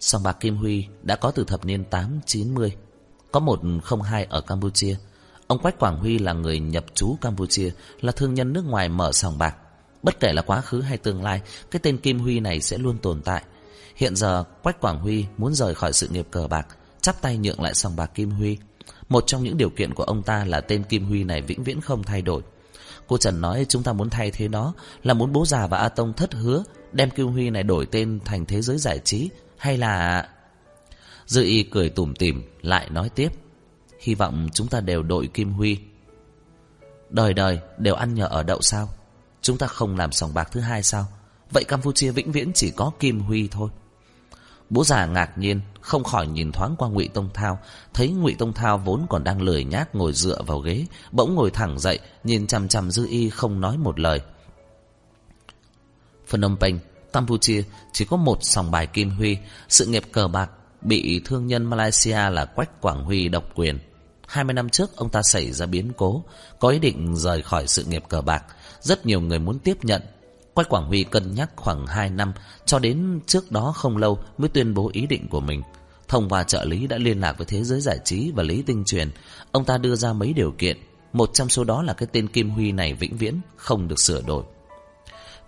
[0.00, 2.76] Sòng bạc Kim Huy đã có từ thập niên 8-90.
[3.32, 4.96] Có một không hai ở Campuchia.
[5.46, 7.70] Ông Quách Quảng Huy là người nhập trú Campuchia,
[8.00, 9.56] là thương nhân nước ngoài mở sòng bạc.
[10.02, 11.40] Bất kể là quá khứ hay tương lai,
[11.70, 13.42] cái tên Kim Huy này sẽ luôn tồn tại.
[13.96, 16.66] Hiện giờ, Quách Quảng Huy muốn rời khỏi sự nghiệp cờ bạc,
[17.00, 18.58] chắp tay nhượng lại sòng bạc Kim Huy.
[19.08, 21.80] Một trong những điều kiện của ông ta là tên Kim Huy này vĩnh viễn
[21.80, 22.42] không thay đổi.
[23.06, 24.72] Cô Trần nói chúng ta muốn thay thế nó
[25.02, 28.20] là muốn bố già và A Tông thất hứa đem Kim Huy này đổi tên
[28.24, 30.28] thành thế giới giải trí hay là...
[31.26, 33.28] Dư y cười tủm tỉm lại nói tiếp.
[34.04, 35.78] Hy vọng chúng ta đều đội Kim Huy.
[37.10, 38.88] Đời đời đều ăn nhờ ở đậu sao?
[39.42, 41.06] Chúng ta không làm sòng bạc thứ hai sao?
[41.50, 43.70] Vậy Campuchia vĩnh viễn chỉ có Kim Huy thôi.
[44.70, 47.58] Bố già ngạc nhiên, không khỏi nhìn thoáng qua Ngụy Tông Thao,
[47.94, 51.50] thấy Ngụy Tông Thao vốn còn đang lười nhác ngồi dựa vào ghế, bỗng ngồi
[51.50, 54.20] thẳng dậy, nhìn chằm chằm Dư Y không nói một lời.
[56.26, 56.78] Phnom Penh,
[57.12, 59.38] Campuchia chỉ có một sòng bài Kim Huy,
[59.68, 60.50] sự nghiệp cờ bạc
[60.80, 63.78] bị thương nhân Malaysia là Quách Quảng Huy độc quyền.
[64.26, 66.24] 20 năm trước ông ta xảy ra biến cố,
[66.58, 68.44] có ý định rời khỏi sự nghiệp cờ bạc,
[68.80, 70.02] rất nhiều người muốn tiếp nhận.
[70.54, 72.32] Quách Quảng Huy cân nhắc khoảng 2 năm,
[72.66, 75.62] cho đến trước đó không lâu mới tuyên bố ý định của mình.
[76.08, 78.84] Thông qua trợ lý đã liên lạc với thế giới giải trí và lý tinh
[78.84, 79.10] truyền.
[79.52, 80.76] Ông ta đưa ra mấy điều kiện.
[81.12, 84.22] Một trong số đó là cái tên Kim Huy này vĩnh viễn không được sửa
[84.22, 84.44] đổi.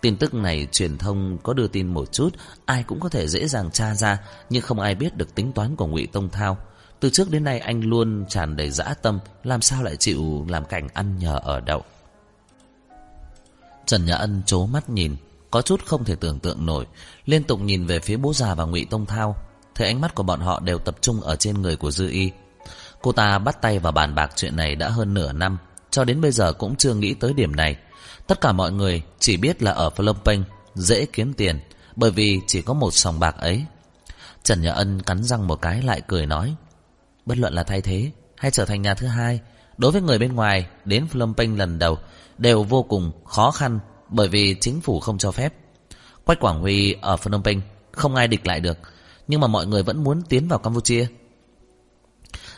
[0.01, 2.31] Tin tức này truyền thông có đưa tin một chút,
[2.64, 4.18] ai cũng có thể dễ dàng tra ra,
[4.51, 6.59] nhưng không ai biết được tính toán của Ngụy Tông Thao.
[7.01, 10.64] Từ trước đến nay anh luôn tràn đầy dã tâm, làm sao lại chịu làm
[10.64, 11.84] cảnh ăn nhờ ở đậu.
[13.86, 15.16] Trần Nhã Ân chố mắt nhìn,
[15.51, 16.86] có chút không thể tưởng tượng nổi,
[17.24, 19.36] liên tục nhìn về phía bố già và Ngụy Tông Thao,
[19.74, 22.30] thấy ánh mắt của bọn họ đều tập trung ở trên người của Dư Y.
[23.03, 25.59] Cô ta bắt tay vào bàn bạc chuyện này đã hơn nửa năm,
[25.90, 27.76] cho đến bây giờ cũng chưa nghĩ tới điểm này.
[28.26, 30.44] Tất cả mọi người chỉ biết là ở Phnom Penh
[30.74, 31.61] dễ kiếm tiền,
[31.97, 33.64] bởi vì chỉ có một sòng bạc ấy.
[34.42, 36.55] Trần Nhã Ân cắn răng một cái lại cười nói,
[37.27, 39.41] bất luận là thay thế hay trở thành nhà thứ hai,
[39.79, 41.99] đối với người bên ngoài đến Phnom Penh lần đầu
[42.39, 45.55] đều vô cùng khó khăn bởi vì chính phủ không cho phép.
[46.24, 47.61] Quách Quảng Huy ở Phnom Penh
[47.93, 48.79] không ai địch lại được,
[49.29, 51.07] nhưng mà mọi người vẫn muốn tiến vào Campuchia.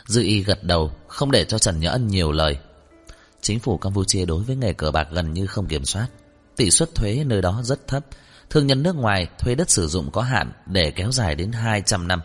[0.05, 2.59] Dư y gật đầu, không để cho Trần Nhã Ân nhiều lời.
[3.41, 6.07] Chính phủ Campuchia đối với nghề cờ bạc gần như không kiểm soát.
[6.55, 8.05] Tỷ suất thuế nơi đó rất thấp.
[8.49, 12.07] Thương nhân nước ngoài thuê đất sử dụng có hạn để kéo dài đến 200
[12.07, 12.21] năm.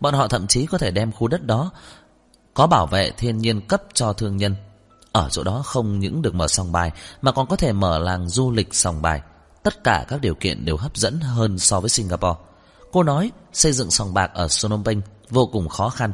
[0.00, 1.70] Bọn họ thậm chí có thể đem khu đất đó
[2.54, 4.54] có bảo vệ thiên nhiên cấp cho thương nhân.
[5.12, 6.90] Ở chỗ đó không những được mở sòng bài
[7.22, 9.22] mà còn có thể mở làng du lịch sòng bài.
[9.62, 12.40] Tất cả các điều kiện đều hấp dẫn hơn so với Singapore.
[12.92, 16.12] Cô nói xây dựng sòng bạc ở Phnom Penh vô cùng khó khăn.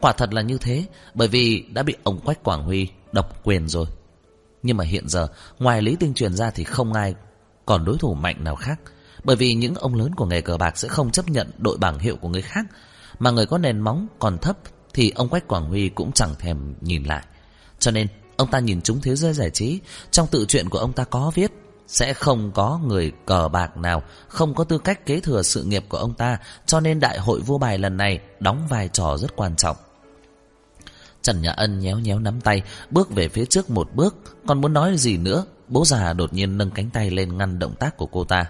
[0.00, 3.68] Quả thật là như thế bởi vì đã bị ông Quách Quảng Huy độc quyền
[3.68, 3.86] rồi.
[4.62, 7.14] Nhưng mà hiện giờ, ngoài Lý Tinh Truyền ra thì không ai
[7.66, 8.80] còn đối thủ mạnh nào khác.
[9.24, 11.98] Bởi vì những ông lớn của nghề cờ bạc sẽ không chấp nhận đội bảng
[11.98, 12.66] hiệu của người khác.
[13.18, 14.58] Mà người có nền móng còn thấp
[14.94, 17.24] thì ông Quách Quảng Huy cũng chẳng thèm nhìn lại.
[17.78, 18.06] Cho nên,
[18.36, 19.80] ông ta nhìn chúng thế giới giải trí.
[20.10, 21.52] Trong tự truyện của ông ta có viết
[21.86, 25.84] sẽ không có người cờ bạc nào không có tư cách kế thừa sự nghiệp
[25.88, 29.36] của ông ta, cho nên đại hội vua bài lần này đóng vai trò rất
[29.36, 29.76] quan trọng.
[31.22, 34.16] Trần Nhã Ân nhéo nhéo nắm tay, bước về phía trước một bước,
[34.46, 37.74] còn muốn nói gì nữa, bố già đột nhiên nâng cánh tay lên ngăn động
[37.74, 38.44] tác của cô ta.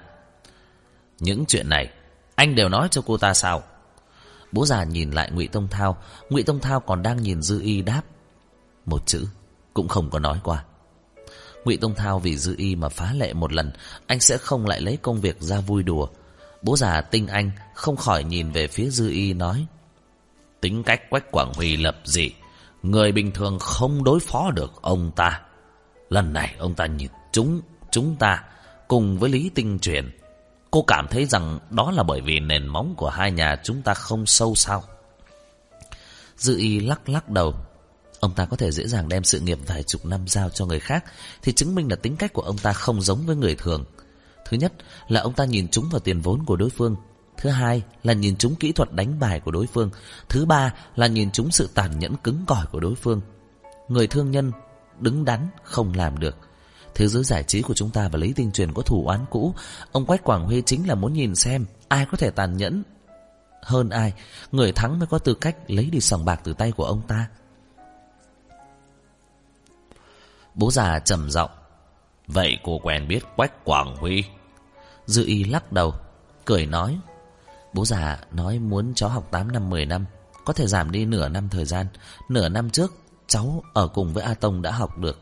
[1.20, 1.88] Những chuyện này,
[2.34, 3.62] anh đều nói cho cô ta sao?
[4.52, 5.96] Bố già nhìn lại Ngụy Tông Thao,
[6.30, 8.02] Ngụy Tông Thao còn đang nhìn Dư Y đáp.
[8.86, 9.26] Một chữ,
[9.74, 10.64] cũng không có nói qua.
[11.64, 13.72] Ngụy Tông Thao vì Dư Y mà phá lệ một lần,
[14.06, 16.08] anh sẽ không lại lấy công việc ra vui đùa.
[16.62, 19.66] Bố già tinh anh không khỏi nhìn về phía Dư Y nói.
[20.60, 22.32] Tính cách Quách Quảng Huy lập dị,
[22.82, 25.40] người bình thường không đối phó được ông ta.
[26.10, 28.44] Lần này ông ta nhìn chúng, chúng ta
[28.88, 30.17] cùng với Lý Tinh Truyền
[30.70, 33.94] Cô cảm thấy rằng đó là bởi vì nền móng của hai nhà chúng ta
[33.94, 34.84] không sâu sao.
[36.36, 37.54] Dư y lắc lắc đầu.
[38.20, 40.80] Ông ta có thể dễ dàng đem sự nghiệp vài chục năm giao cho người
[40.80, 41.04] khác
[41.42, 43.84] thì chứng minh là tính cách của ông ta không giống với người thường.
[44.48, 44.72] Thứ nhất
[45.08, 46.96] là ông ta nhìn chúng vào tiền vốn của đối phương.
[47.36, 49.90] Thứ hai là nhìn chúng kỹ thuật đánh bài của đối phương.
[50.28, 53.20] Thứ ba là nhìn chúng sự tàn nhẫn cứng cỏi của đối phương.
[53.88, 54.52] Người thương nhân
[55.00, 56.36] đứng đắn không làm được.
[56.98, 59.54] Thế giới giải trí của chúng ta và Lý Tinh Truyền có thủ oán cũ.
[59.92, 62.82] Ông Quách Quảng Huy chính là muốn nhìn xem ai có thể tàn nhẫn
[63.62, 64.12] hơn ai.
[64.52, 67.28] Người thắng mới có tư cách lấy đi sòng bạc từ tay của ông ta.
[70.54, 71.50] Bố già trầm giọng
[72.26, 74.24] Vậy cô quen biết Quách Quảng Huy?
[75.06, 75.94] Dư y lắc đầu,
[76.44, 76.98] cười nói.
[77.74, 80.04] Bố già nói muốn cháu học 8 năm 10 năm,
[80.44, 81.86] có thể giảm đi nửa năm thời gian.
[82.28, 82.94] Nửa năm trước,
[83.26, 85.20] cháu ở cùng với A Tông đã học được.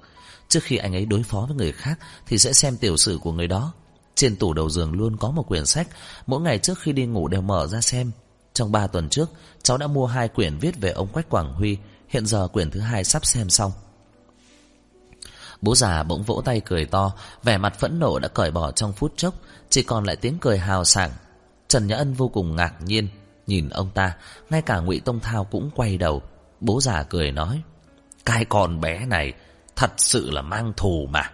[0.48, 3.32] Trước khi anh ấy đối phó với người khác Thì sẽ xem tiểu sử của
[3.32, 3.72] người đó.
[4.14, 5.88] Trên tủ đầu giường luôn có một quyển sách.
[6.26, 8.10] Mỗi ngày trước khi đi ngủ đều mở ra xem.
[8.54, 9.30] Trong 3 tuần trước,
[9.62, 11.78] Cháu đã mua hai quyển viết về ông Quách Quảng Huy.
[12.08, 13.72] Hiện giờ quyển thứ hai sắp xem xong.
[15.62, 17.12] Bố già bỗng vỗ tay cười to.
[17.42, 19.34] Vẻ mặt phẫn nộ đã cởi bỏ trong phút chốc.
[19.70, 21.10] Chỉ còn lại tiếng cười hào sảng.
[21.68, 23.08] Trần Nhã Ân vô cùng ngạc nhiên.
[23.46, 24.16] Nhìn ông ta,
[24.50, 26.22] Ngay cả ngụy Tông Thao cũng quay đầu.
[26.60, 27.62] Bố già cười nói,
[28.24, 29.32] Cái con bé này
[29.76, 31.30] Thật sự là mang thù mà.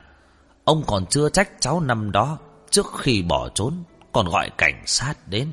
[0.64, 2.38] Ông còn chưa trách cháu năm đó,
[2.70, 3.74] trước khi bỏ trốn,
[4.12, 5.52] còn gọi cảnh sát đến.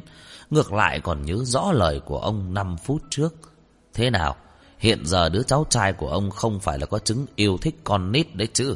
[0.49, 3.35] Ngược lại còn nhớ rõ lời của ông 5 phút trước.
[3.93, 4.35] Thế nào,
[4.77, 8.11] hiện giờ đứa cháu trai của ông không phải là có chứng yêu thích con
[8.11, 8.75] nít đấy chứ?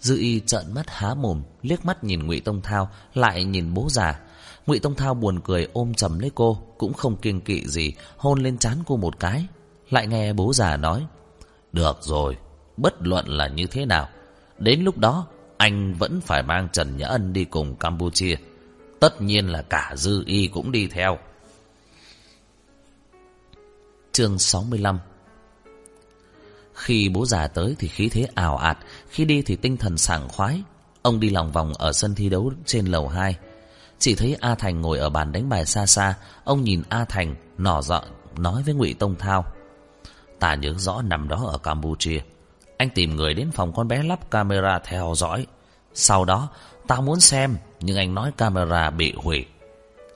[0.00, 3.88] Dư y trợn mắt há mồm, liếc mắt nhìn ngụy Tông Thao, lại nhìn bố
[3.90, 4.20] già.
[4.66, 8.42] Ngụy Tông Thao buồn cười ôm chầm lấy cô, cũng không kiêng kỵ gì, hôn
[8.42, 9.46] lên trán cô một cái.
[9.90, 11.06] Lại nghe bố già nói,
[11.72, 12.36] Được rồi,
[12.76, 14.08] bất luận là như thế nào.
[14.58, 18.36] Đến lúc đó, anh vẫn phải mang Trần Nhã Ân đi cùng Campuchia.
[19.00, 21.18] Tất nhiên là cả Dư Y cũng đi theo.
[24.12, 24.98] Chương 65
[26.74, 28.78] Khi bố già tới thì khí thế ảo ạt,
[29.10, 30.62] khi đi thì tinh thần sảng khoái.
[31.02, 33.36] Ông đi lòng vòng ở sân thi đấu trên lầu 2.
[33.98, 36.14] Chỉ thấy A Thành ngồi ở bàn đánh bài xa xa,
[36.44, 38.04] ông nhìn A Thành, nỏ dọn,
[38.38, 39.44] nói với Ngụy Tông Thao.
[40.38, 42.20] Ta nhớ rõ năm đó ở Campuchia,
[42.76, 45.46] anh tìm người đến phòng con bé lắp camera theo dõi.
[45.94, 46.48] Sau đó,
[46.86, 49.46] tao muốn xem, nhưng anh nói camera bị hủy.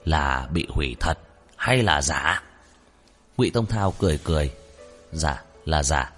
[0.04, 1.18] Là bị hủy thật
[1.56, 2.42] hay là giả?
[3.36, 4.52] Ngụy Tông Thao cười cười.
[5.12, 6.12] Giả, là giả.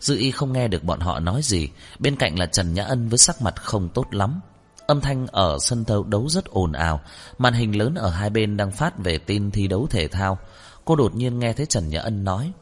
[0.00, 1.68] Dư y không nghe được bọn họ nói gì.
[1.98, 4.40] Bên cạnh là Trần Nhã Ân với sắc mặt không tốt lắm.
[4.86, 7.00] Âm thanh ở sân thâu đấu rất ồn ào.
[7.38, 10.38] Màn hình lớn ở hai bên đang phát về tin thi đấu thể thao.
[10.84, 12.52] Cô đột nhiên nghe thấy Trần Nhã Ân nói.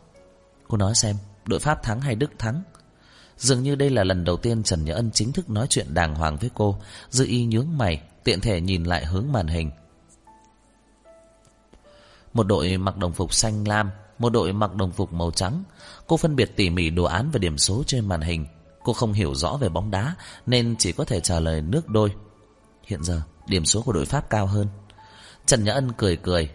[0.68, 2.62] Cô nói xem, đội Pháp thắng hay Đức thắng?
[3.42, 6.14] Dường như đây là lần đầu tiên Trần Nhã Ân chính thức nói chuyện đàng
[6.14, 6.76] hoàng với cô.
[7.10, 9.70] Dư y nhướng mày, tiện thể nhìn lại hướng màn hình.
[12.32, 15.64] Một đội mặc đồng phục xanh lam, một đội mặc đồng phục màu trắng.
[16.06, 18.46] Cô phân biệt tỉ mỉ đồ án và điểm số trên màn hình.
[18.82, 20.14] Cô không hiểu rõ về bóng đá
[20.46, 22.14] nên chỉ có thể trả lời nước đôi.
[22.86, 24.68] Hiện giờ, điểm số của đội Pháp cao hơn.
[25.46, 26.50] Trần Nhã Ân cười cười.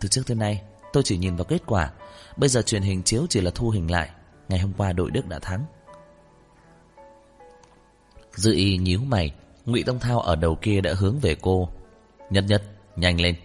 [0.00, 0.62] Từ trước tới nay,
[0.92, 1.92] tôi chỉ nhìn vào kết quả.
[2.36, 4.10] Bây giờ truyền hình chiếu chỉ là thu hình lại.
[4.48, 5.64] Ngày hôm qua đội Đức đã thắng.
[8.36, 9.32] Dư y nhíu mày
[9.66, 11.68] Ngụy Tông Thao ở đầu kia đã hướng về cô.
[12.30, 12.62] Nhất nhất,
[12.96, 13.36] nhanh lên.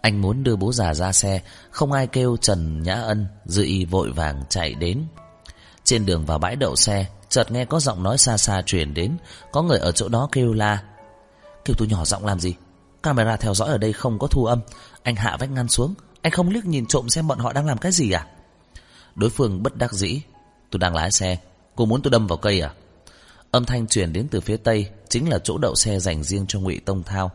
[0.00, 3.84] Anh muốn đưa bố già ra xe Không ai kêu Trần Nhã Ân Dư y
[3.84, 5.02] vội vàng chạy đến.
[5.84, 9.16] Trên đường vào bãi đậu xe Chợt nghe có giọng nói xa xa truyền đến
[9.52, 10.82] Có người ở chỗ đó kêu la.
[11.64, 12.54] Kêu tôi nhỏ giọng làm gì?
[13.02, 14.60] Camera theo dõi ở đây không có thu âm.
[15.02, 17.78] Anh hạ vách ngăn xuống Anh không liếc nhìn trộm xem bọn họ đang làm
[17.78, 18.26] cái gì à?
[19.14, 20.20] Đối phương bất đắc dĩ.
[20.70, 21.38] Tôi đang lái xe
[21.76, 22.70] Cô muốn tôi đâm vào cây à?
[23.50, 26.60] Âm thanh truyền đến từ phía tây chính là chỗ đậu xe dành riêng cho
[26.60, 27.30] Ngụy Tông Thao.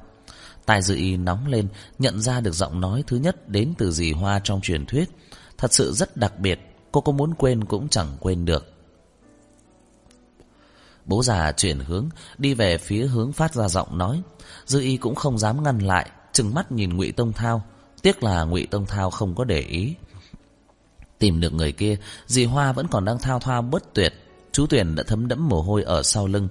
[0.65, 1.67] Tài dự y nóng lên,
[1.99, 5.09] nhận ra được giọng nói thứ nhất đến từ dì Hoa trong truyền thuyết.
[5.57, 6.59] Thật sự rất đặc biệt,
[6.91, 8.73] cô có muốn quên cũng chẳng quên được.
[11.05, 14.21] Bố già chuyển hướng, đi về phía hướng phát ra giọng nói.
[14.65, 17.63] Dư y cũng không dám ngăn lại, trừng mắt nhìn Ngụy Tông Thao.
[18.01, 19.95] Tiếc là Ngụy Tông Thao không có để ý.
[21.19, 21.97] Tìm được người kia,
[22.27, 24.13] dì Hoa vẫn còn đang thao thao bất tuyệt,
[24.51, 26.47] Chú Tuyển đã thấm đẫm mồ hôi ở sau lưng.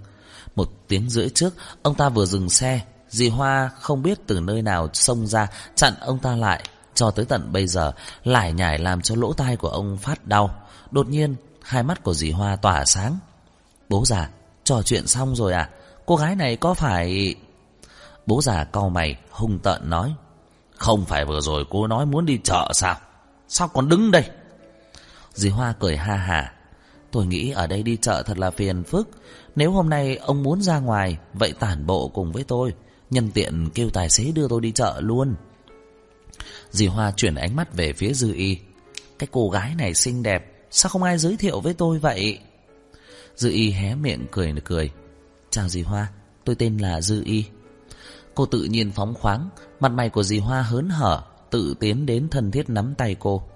[0.57, 2.81] Một tiếng rưỡi trước, ông ta vừa dừng xe.
[3.09, 6.65] Dì Hoa không biết từ nơi nào xông ra, chặn ông ta lại.
[6.95, 7.93] cho tới tận bây giờ
[8.25, 10.55] Lải nhải làm cho lỗ tai của ông phát đau
[10.91, 13.19] Đột nhiên Hai mắt của dì Hoa tỏa sáng
[13.89, 14.29] Bố già
[14.65, 15.71] trò chuyện xong rồi à
[16.07, 17.35] Cô gái này có phải
[18.27, 20.15] Bố già cau mày hung tợn nói
[20.77, 22.97] Không phải vừa rồi cô nói muốn đi chợ sao
[23.49, 24.25] Sao còn đứng đây
[25.35, 26.53] Dì Hoa cười ha hà
[27.13, 29.09] Tôi nghĩ ở đây đi chợ thật là phiền phức.
[29.57, 32.75] Nếu hôm nay ông muốn ra ngoài, Vậy tản bộ cùng với tôi.
[33.11, 35.35] Nhân tiện kêu tài xế đưa tôi đi chợ luôn.
[36.71, 38.59] Dì Hoa chuyển ánh mắt về phía Dư Y.
[39.19, 42.39] Cái cô gái này xinh đẹp, Sao không ai giới thiệu với tôi vậy?
[43.37, 44.91] Dư Y hé miệng cười cười.
[45.51, 46.09] Chào dì Hoa,
[46.45, 47.45] Tôi tên là Dư Y.
[48.35, 49.49] Cô tự nhiên phóng khoáng,
[49.81, 53.50] Mặt mày của dì Hoa hớn hở, Tự tiến đến thân thiết nắm tay cô.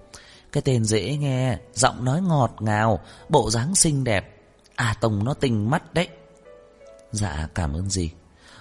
[0.55, 4.41] Cái tên dễ nghe, Giọng nói ngọt ngào, Bộ dáng xinh đẹp.
[4.77, 6.09] À Tùng, nó tinh mắt đấy.
[7.13, 8.11] Dạ cảm ơn gì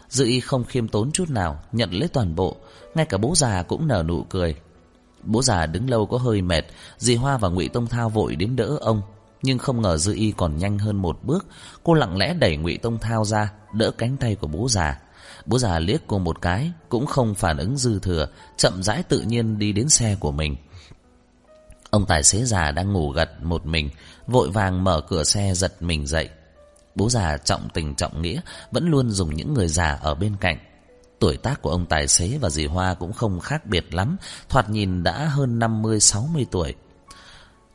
[0.10, 2.58] Dư y không khiêm tốn chút nào, Nhận lấy toàn bộ.
[2.96, 4.56] Ngay cả bố già cũng nở nụ cười.
[5.24, 6.66] Bố già đứng lâu có hơi mệt,
[6.98, 9.02] Dì Hoa và ngụy Tông Thao vội đến đỡ ông.
[9.42, 11.46] Nhưng không ngờ Dư y còn nhanh hơn một bước.
[11.84, 15.02] Cô lặng lẽ đẩy ngụy Tông Thao ra, Đỡ cánh tay của bố già.
[15.46, 18.28] Bố già liếc cô một cái, Cũng không phản ứng dư thừa,
[18.58, 20.56] Chậm rãi tự nhiên đi đến xe của mình.
[21.94, 23.90] Ông tài xế già đang ngủ gật một mình,
[24.28, 26.30] Vội vàng mở cửa xe giật mình dậy.
[26.96, 28.42] Bố già trọng tình trọng nghĩa
[28.72, 30.58] Vẫn luôn dùng những người già ở bên cạnh.
[31.20, 34.18] Tuổi tác của ông tài xế và dì Hoa cũng không khác biệt lắm,
[34.50, 36.76] Thoạt nhìn đã hơn 50-60 tuổi.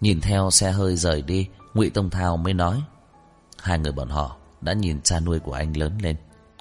[0.01, 2.83] Nhìn theo xe hơi rời đi, ngụy Tông Thao mới nói,
[3.63, 6.17] Hai người bọn họ đã nhìn cha nuôi của anh lớn lên,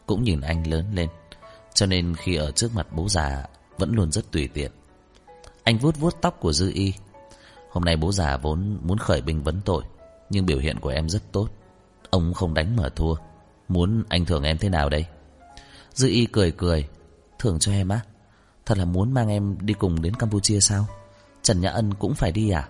[0.05, 1.09] Cũng nhìn anh lớn lên.
[1.73, 3.43] Cho nên khi ở trước mặt bố già
[3.77, 4.71] Vẫn luôn rất tùy tiện.
[5.63, 6.93] Anh vuốt vuốt tóc của Dư Y
[7.71, 9.83] Hôm nay bố già vốn muốn khởi binh vấn tội,
[10.29, 11.47] Nhưng biểu hiện của em rất tốt.
[12.09, 13.15] Ông không đánh mà thua.
[13.67, 15.05] Muốn anh thưởng em thế nào đây?
[15.93, 16.87] Dư y cười cười.
[17.39, 17.99] Thưởng cho em á?
[18.65, 20.85] Thật là muốn mang em đi cùng đến Campuchia sao?
[21.41, 22.69] Trần Nhã Ân cũng phải đi à?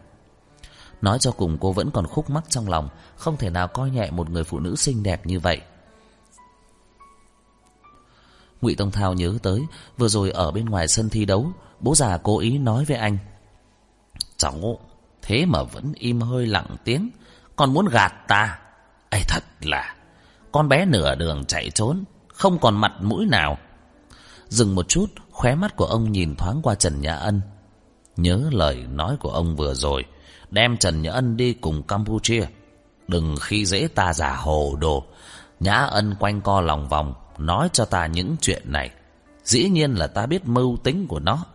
[1.02, 4.12] Nói cho cùng cô vẫn còn khúc mắc trong lòng, Không thể nào coi nhẹ
[4.12, 5.62] một người phụ nữ xinh đẹp như vậy.
[8.62, 9.62] Ngụy Tông Thao nhớ tới,
[9.98, 13.18] Vừa rồi ở bên ngoài sân thi đấu, Bố già cố ý nói với anh.
[14.38, 14.80] Cháu
[15.28, 17.10] Thế mà vẫn im hơi lặng tiếng.
[17.56, 18.60] Còn muốn gạt ta.
[19.10, 19.96] Ấy thật là.
[20.52, 22.04] Con bé nửa đường chạy trốn,
[22.34, 23.58] Không còn mặt mũi nào.
[24.48, 27.42] Dừng một chút, Khóe mắt của ông nhìn thoáng qua Trần Nhã Ân.
[28.18, 30.06] Nhớ lời nói của ông vừa rồi,
[30.50, 32.46] Đem Trần Nhã Ân đi cùng Campuchia.
[33.08, 35.04] Đừng khi dễ ta giả hồ đồ.
[35.60, 38.90] Nhã Ân quanh co lòng vòng, Nói cho ta những chuyện này.
[39.44, 41.46] Dĩ nhiên là ta biết mưu tính của nó.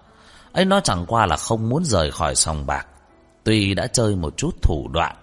[0.53, 2.87] Ấy, nó chẳng qua là không muốn rời khỏi sòng bạc.
[3.45, 5.17] Tuy đã chơi một chút thủ đoạn,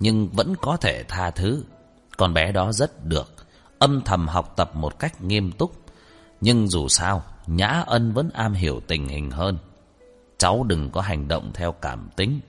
[0.00, 1.64] Nhưng vẫn có thể tha thứ.
[2.16, 3.32] Con bé đó rất được,
[3.78, 5.72] Âm thầm học tập một cách nghiêm túc.
[6.40, 9.58] Nhưng dù sao, Nhã ân vẫn am hiểu tình hình hơn.
[10.38, 12.40] Cháu đừng có hành động theo cảm tính.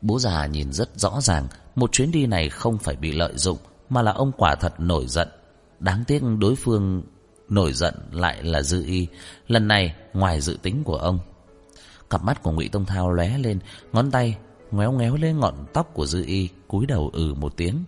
[0.00, 3.58] Bố già nhìn rất rõ ràng, Một chuyến đi này không phải bị lợi dụng,
[3.88, 5.28] Mà là ông quả thật nổi giận.
[5.80, 7.02] Đáng tiếc đối phương
[7.48, 9.06] nổi giận lại là dư y.
[9.48, 11.18] Lần này, ngoài dự tính của ông
[12.10, 13.58] Cặp mắt của ngụy Tông Thao lóe lên,
[13.92, 14.36] Ngón tay
[14.70, 17.84] ngoéo ngoéo lên ngọn tóc của dư y, cúi đầu ừ một tiếng.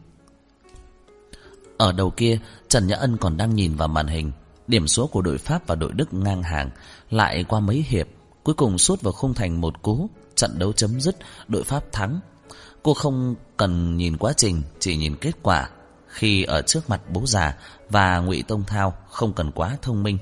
[1.78, 4.32] Ở đầu kia, Trần Nhã Ân còn đang nhìn vào màn hình.
[4.66, 6.70] Điểm số của đội Pháp và đội Đức ngang hàng,
[7.10, 8.08] Lại qua mấy hiệp,
[8.42, 11.16] Cuối cùng sút vào khung thành một cú, Trận đấu chấm dứt,
[11.48, 12.20] Đội Pháp thắng.
[12.82, 15.70] Cô không cần nhìn quá trình, Chỉ nhìn kết quả.
[16.06, 17.56] Khi ở trước mặt bố già
[17.90, 20.18] Và ngụy Tông Thao không cần quá thông minh,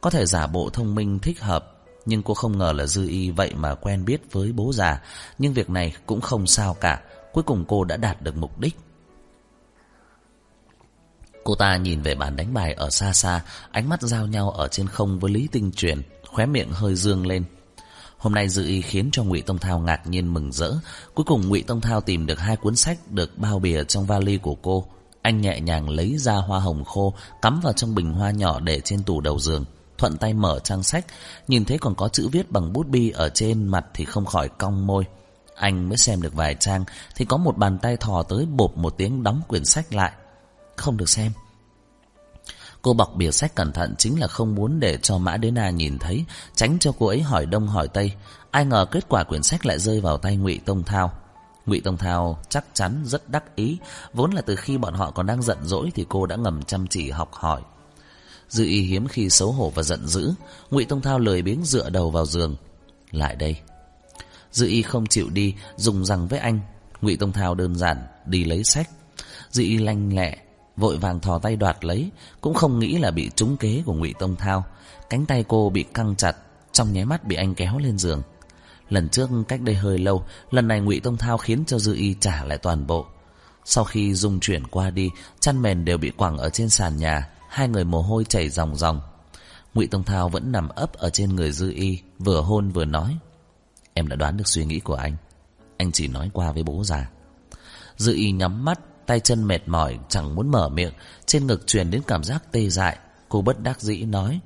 [0.00, 1.77] Có thể giả bộ thông minh thích hợp.
[2.08, 5.02] Nhưng cô không ngờ là Dư Y Vậy mà quen biết với bố già
[5.38, 7.02] Nhưng việc này cũng không sao cả
[7.32, 8.76] Cuối cùng cô đã đạt được mục đích
[11.44, 13.40] Cô ta nhìn về bàn đánh bài ở xa xa
[13.70, 17.26] Ánh mắt giao nhau ở trên không với Lý Tinh Truyền Khóe miệng hơi dương
[17.26, 17.44] lên
[18.18, 20.72] Hôm nay dư y khiến cho Ngụy Tông Thao ngạc nhiên mừng rỡ.
[21.14, 24.36] Cuối cùng Ngụy Tông Thao tìm được hai cuốn sách được bao bìa trong vali
[24.36, 24.86] của cô.
[25.22, 28.80] Anh nhẹ nhàng lấy ra hoa hồng khô, cắm vào trong bình hoa nhỏ để
[28.80, 29.64] trên tủ đầu giường.
[29.98, 31.06] Thuận tay mở trang sách,
[31.48, 34.48] nhìn thấy còn có chữ viết bằng bút bi ở trên mặt thì không khỏi
[34.48, 35.04] cong môi.
[35.54, 36.84] Anh mới xem được vài trang
[37.16, 40.12] thì có một bàn tay thò tới bộp một tiếng đóng quyển sách lại.
[40.76, 41.32] Không được xem.
[42.82, 45.70] Cô bọc bìa sách cẩn thận chính là không muốn để cho Mã Đế Na
[45.70, 46.24] nhìn thấy,
[46.54, 48.12] tránh cho cô ấy hỏi đông hỏi tây.
[48.50, 51.12] Ai ngờ kết quả quyển sách lại rơi vào tay Ngụy Tông Thao.
[51.66, 53.78] Ngụy Tông Thao chắc chắn rất đắc ý,
[54.12, 56.86] vốn là từ khi bọn họ còn đang giận dỗi thì cô đã ngầm chăm
[56.86, 57.62] chỉ học hỏi.
[58.48, 60.32] Dư y hiếm khi xấu hổ và giận dữ,
[60.70, 62.56] Ngụy Tông Thao lười biếng dựa đầu vào giường.
[63.10, 63.56] Lại đây.
[64.52, 66.60] Dư y không chịu đi, dùng rằng với anh.
[67.00, 68.90] Ngụy Tông Thao đơn giản đi lấy sách.
[69.50, 70.38] Dư y lanh lẹ
[70.76, 74.14] vội vàng thò tay đoạt lấy, cũng không nghĩ là bị trúng kế của Ngụy
[74.18, 74.64] Tông Thao.
[75.10, 76.36] Cánh tay cô bị căng chặt,
[76.72, 78.22] trong nháy mắt bị anh kéo lên giường.
[78.88, 82.14] Lần trước cách đây hơi lâu, lần này Ngụy Tông Thao khiến cho Dư Y
[82.20, 83.06] trả lại toàn bộ.
[83.64, 87.28] Sau khi dung chuyển qua đi, chăn mền đều bị quẳng ở trên sàn nhà,
[87.48, 89.00] hai người mồ hôi chảy ròng ròng.
[89.74, 93.18] Ngụy Tông Thao vẫn nằm ấp ở trên người Dư Y, vừa hôn vừa nói:
[93.94, 95.16] "Em đã đoán được suy nghĩ của anh,
[95.76, 97.10] anh chỉ nói qua với bố già."
[97.96, 100.92] Dư Y nhắm mắt, tay chân mệt mỏi chẳng muốn mở miệng,
[101.26, 104.40] trên ngực truyền đến cảm giác tê dại, cô bất đắc dĩ nói: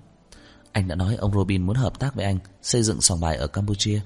[0.72, 3.46] "Anh đã nói ông Robin muốn hợp tác với anh xây dựng sòng bài ở
[3.46, 4.00] Campuchia."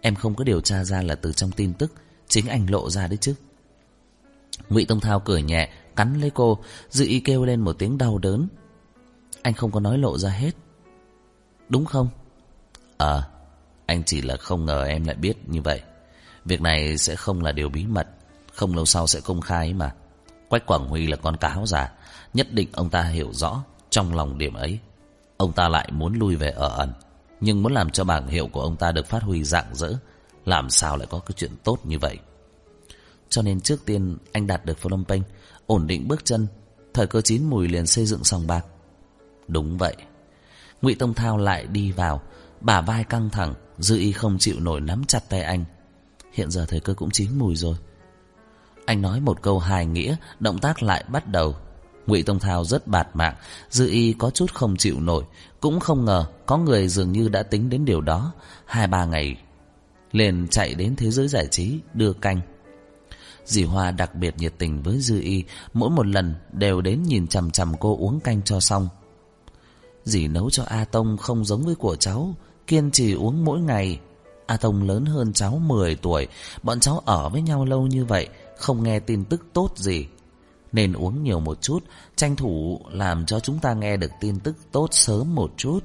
[0.00, 1.92] Em không có điều tra ra là từ trong tin tức
[2.28, 3.34] Chính anh lộ ra đấy chứ
[4.68, 6.58] Ngụy Tông Thao cười nhẹ Cắn lấy cô
[6.90, 8.48] Dự ý kêu lên một tiếng đau đớn.
[9.42, 10.50] Anh không có nói lộ ra hết.
[11.68, 12.08] Đúng không?
[12.96, 13.22] Ờ
[13.86, 15.82] Anh chỉ là không ngờ em lại biết như vậy.
[16.44, 18.08] Việc này sẽ không là điều bí mật,
[18.54, 19.94] Không lâu sau sẽ công khai mà.
[20.48, 21.92] Quách Quảng Huy là con cáo già,
[22.34, 24.78] Nhất định ông ta hiểu rõ Trong lòng điểm ấy.
[25.36, 26.92] Ông ta lại muốn lui về ở ẩn,
[27.40, 29.92] nhưng muốn làm cho bảng hiệu của ông ta được phát huy rạng rỡ,
[30.44, 32.18] Làm sao lại có cái chuyện tốt như vậy?
[33.28, 35.22] Cho nên trước tiên anh đạt được Phnom Penh
[35.66, 36.46] Ổn định bước chân,
[36.94, 38.66] Thời cơ chín mùi liền xây dựng sòng bạc.
[39.48, 39.96] Đúng vậy.
[40.82, 42.22] Ngụy Tông Thao lại đi vào,
[42.60, 45.64] Bả vai căng thẳng, Dư y không chịu nổi nắm chặt tay anh.
[46.32, 47.76] Hiện giờ thời cơ cũng chín mùi rồi.
[48.86, 51.56] Anh nói một câu hài nghĩa, Động tác lại bắt đầu.
[52.06, 53.34] Ngụy Tông Thao rất bạt mạng,
[53.70, 55.24] Dư y có chút không chịu nổi,
[55.60, 58.32] cũng không ngờ có người dường như đã tính đến điều đó.
[58.66, 59.36] Hai ba ngày,
[60.12, 62.40] liền chạy đến thế giới giải trí, đưa canh.
[63.46, 67.26] Dì Hoa đặc biệt nhiệt tình với Dư Y Mỗi một lần đều đến nhìn
[67.26, 68.88] chằm chằm cô uống canh cho xong
[70.04, 72.34] Dì nấu cho A Tông không giống với của cháu
[72.66, 74.00] Kiên trì uống mỗi ngày
[74.46, 76.28] A Tông lớn hơn cháu 10 tuổi
[76.62, 78.28] Bọn cháu ở với nhau lâu như vậy
[78.58, 80.06] Không nghe tin tức tốt gì
[80.76, 81.84] nên uống nhiều một chút,
[82.16, 85.80] tranh thủ làm cho chúng ta nghe được tin tức tốt sớm một chút.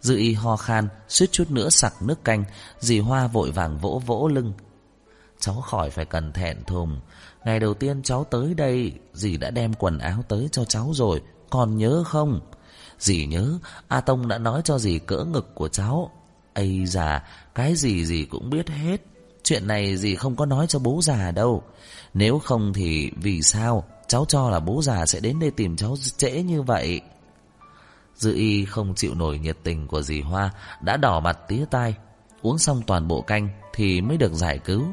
[0.00, 2.44] Dư y ho khan, suýt chút nữa sặc nước canh,
[2.80, 4.52] dì Hoa vội vàng vỗ vỗ lưng.
[5.40, 7.00] Cháu khỏi phải cần thẹn thùng.
[7.44, 11.22] Ngày đầu tiên cháu tới đây, dì đã đem quần áo tới cho cháu rồi,
[11.50, 12.40] còn nhớ không?
[12.98, 13.58] Dì nhớ,
[13.88, 16.10] A Tông đã nói cho dì cỡ ngực của cháu.
[16.54, 17.22] Ây già,
[17.54, 19.00] cái gì dì cũng biết hết.
[19.42, 21.62] Chuyện này dì không có nói cho bố già đâu.
[22.14, 25.96] Nếu không thì vì sao cháu cho là bố già sẽ đến đây tìm cháu
[26.16, 27.00] trễ như vậy?
[28.14, 31.94] Dư y không chịu nổi nhiệt tình của dì Hoa đã đỏ mặt tía tai.
[32.42, 34.84] Uống xong toàn bộ canh thì mới được giải cứu.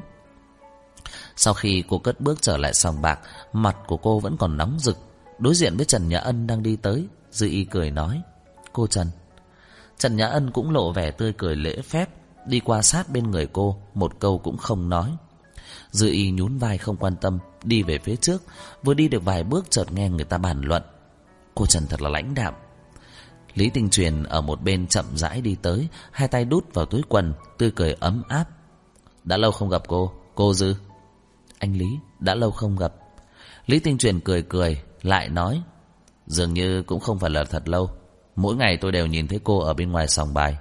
[1.35, 3.19] Sau khi cô cất bước trở lại sòng bạc,
[3.53, 4.97] mặt của cô vẫn còn nóng rực.
[5.39, 8.21] Đối diện với Trần Nhã Ân đang đi tới, Dư y cười nói.
[8.73, 9.07] Cô Trần.
[9.97, 12.09] Trần Nhã Ân cũng lộ vẻ tươi cười lễ phép,
[12.47, 15.17] đi qua sát bên người cô, một câu cũng không nói.
[15.91, 18.43] Dư y nhún vai không quan tâm Đi về phía trước
[18.83, 20.83] Vừa đi được vài bước chợt nghe người ta bàn luận
[21.55, 22.53] Cô Trần thật là lãnh đạm
[23.53, 27.01] Lý Tinh Truyền ở một bên chậm rãi đi tới Hai tay đút vào túi
[27.09, 28.45] quần Tươi cười ấm áp
[29.23, 30.75] Đã lâu không gặp cô Cô Dư
[31.59, 32.93] anh Lý đã lâu không gặp.
[33.65, 35.61] Lý Tinh Truyền cười cười, Lại nói,
[36.27, 37.89] Dường như cũng không phải là thật lâu.
[38.35, 40.57] Mỗi ngày tôi đều nhìn thấy cô ở bên ngoài sòng bài.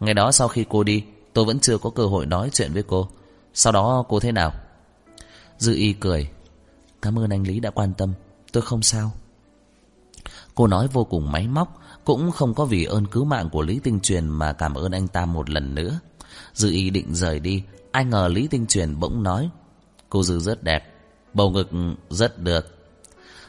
[0.00, 2.82] Ngày đó sau khi cô đi, Tôi vẫn chưa có cơ hội nói chuyện với
[2.82, 3.08] cô.
[3.54, 4.52] Sau đó cô thế nào?
[5.58, 6.30] Dư y cười,
[7.02, 8.12] Cảm ơn anh Lý đã quan tâm.
[8.52, 9.12] Tôi không sao.
[10.54, 13.80] Cô nói vô cùng máy móc, Cũng không có vì ơn cứu mạng của Lý
[13.82, 16.00] Tinh Truyền Mà cảm ơn anh ta một lần nữa.
[16.54, 17.62] Dư y định rời đi,
[17.92, 19.50] Ai ngờ Lý Tinh Truyền bỗng nói
[20.12, 20.94] Cô Dư rất đẹp
[21.34, 21.70] Bầu ngực
[22.10, 22.78] rất được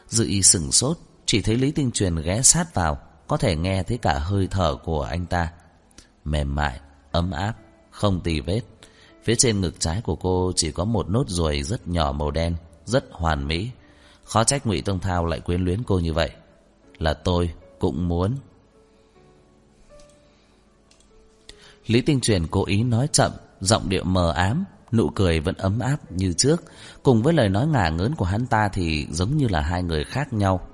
[0.07, 2.97] Dư y sửng sốt Chỉ thấy Lý Tinh Truyền ghé sát vào
[3.28, 5.51] Có thể nghe thấy cả hơi thở của anh ta
[6.26, 6.80] Mềm mại,
[7.11, 7.53] ấm áp
[7.91, 8.61] Không tì vết
[9.24, 12.55] Phía trên ngực trái của cô chỉ có một nốt ruồi rất nhỏ màu đen,
[12.86, 13.70] rất hoàn mỹ.
[14.24, 16.32] Khó trách Ngụy Tông Thao lại quyến luyến cô như vậy.
[16.97, 18.36] Là tôi cũng muốn.
[21.88, 25.79] Lý Tinh Truyền cố ý nói chậm, giọng điệu mờ ám, nụ cười vẫn ấm
[25.79, 26.63] áp như trước.
[27.03, 30.03] Cùng với lời nói ngả ngớn của hắn ta thì giống như là hai người
[30.03, 30.67] khác nhau.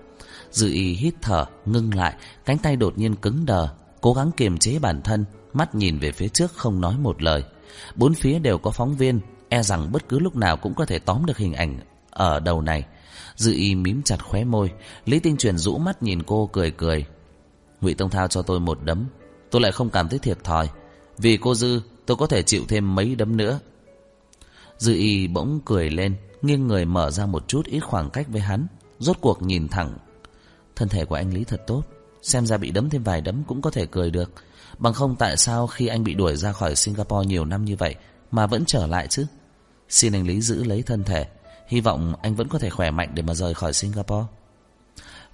[0.51, 2.13] Dự y hít thở, ngưng lại,
[2.45, 3.67] cánh tay đột nhiên cứng đờ,
[4.01, 7.43] cố gắng kiềm chế bản thân, mắt nhìn về phía trước không nói một lời.
[7.95, 10.99] Bốn phía đều có phóng viên E rằng bất cứ lúc nào cũng có thể
[10.99, 11.79] tóm được hình ảnh
[12.11, 12.85] Ở đầu này
[13.35, 14.71] Dư y mím chặt khóe môi
[15.05, 17.05] Lý Tinh Truyền rũ mắt nhìn cô cười cười
[17.81, 19.05] ngụy Tông Thao cho tôi một đấm
[19.51, 20.69] Tôi lại không cảm thấy thiệt thòi
[21.17, 23.59] Vì cô Dư tôi có thể chịu thêm mấy đấm nữa
[24.79, 28.41] Dư y bỗng cười lên Nghiêng người mở ra một chút ít khoảng cách với
[28.41, 28.67] hắn
[28.99, 29.97] Rốt cuộc nhìn thẳng.
[30.75, 31.83] Thân thể của anh Lý thật tốt
[32.21, 34.31] Xem ra bị đấm thêm vài đấm cũng có thể cười được.
[34.77, 37.95] Bằng không tại sao khi anh bị đuổi ra khỏi Singapore nhiều năm như vậy
[38.31, 39.25] Mà vẫn trở lại chứ?
[39.89, 41.27] Xin anh Lý giữ lấy thân thể
[41.67, 44.25] Hy vọng anh vẫn có thể khỏe mạnh để mà rời khỏi Singapore.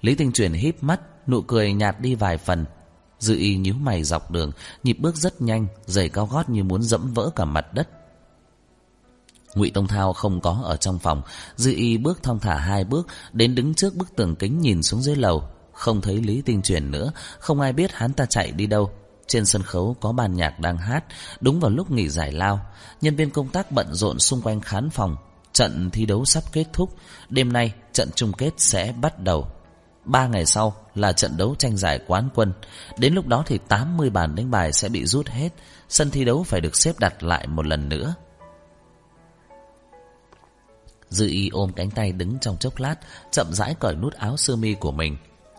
[0.00, 2.64] Lý Tinh Truyền híp mắt Nụ cười nhạt đi vài phần.
[3.18, 4.52] Dư y nhíu mày dọc đường,
[4.84, 7.88] nhịp bước rất nhanh, giày cao gót như muốn dẫm vỡ cả mặt đất.
[9.56, 11.22] Ngụy Tông Thao không có ở trong phòng,
[11.56, 15.02] Dư y bước thong thả hai bước, đến đứng trước bức tường kính nhìn xuống
[15.02, 18.66] dưới lầu, không thấy Lý Tinh Truyền nữa, không ai biết hắn ta chạy đi
[18.66, 18.90] đâu.
[19.26, 21.04] Trên sân khấu có ban nhạc đang hát,
[21.40, 22.60] đúng vào lúc nghỉ giải lao,
[23.00, 25.16] nhân viên công tác bận rộn xung quanh khán phòng.
[25.52, 26.96] Trận thi đấu sắp kết thúc,
[27.28, 29.48] đêm nay trận chung kết sẽ bắt đầu.
[30.04, 32.52] Ba ngày sau là trận đấu tranh giải quán quân.
[32.98, 35.48] Đến lúc đó thì 80 bàn đánh bài sẽ bị rút hết.
[35.88, 38.14] Sân thi đấu phải được xếp đặt lại một lần nữa.
[41.16, 42.96] Dư y ôm cánh tay đứng trong chốc lát,
[43.30, 45.16] chậm rãi cởi nút áo sơ mi của mình.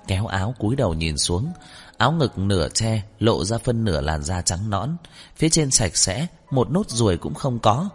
[0.08, 1.52] Kéo áo cúi đầu nhìn xuống.
[1.98, 4.96] Áo ngực nửa che, lộ ra phân nửa làn da trắng nõn.
[5.36, 7.90] Phía trên sạch sẽ, một nốt ruồi cũng không có.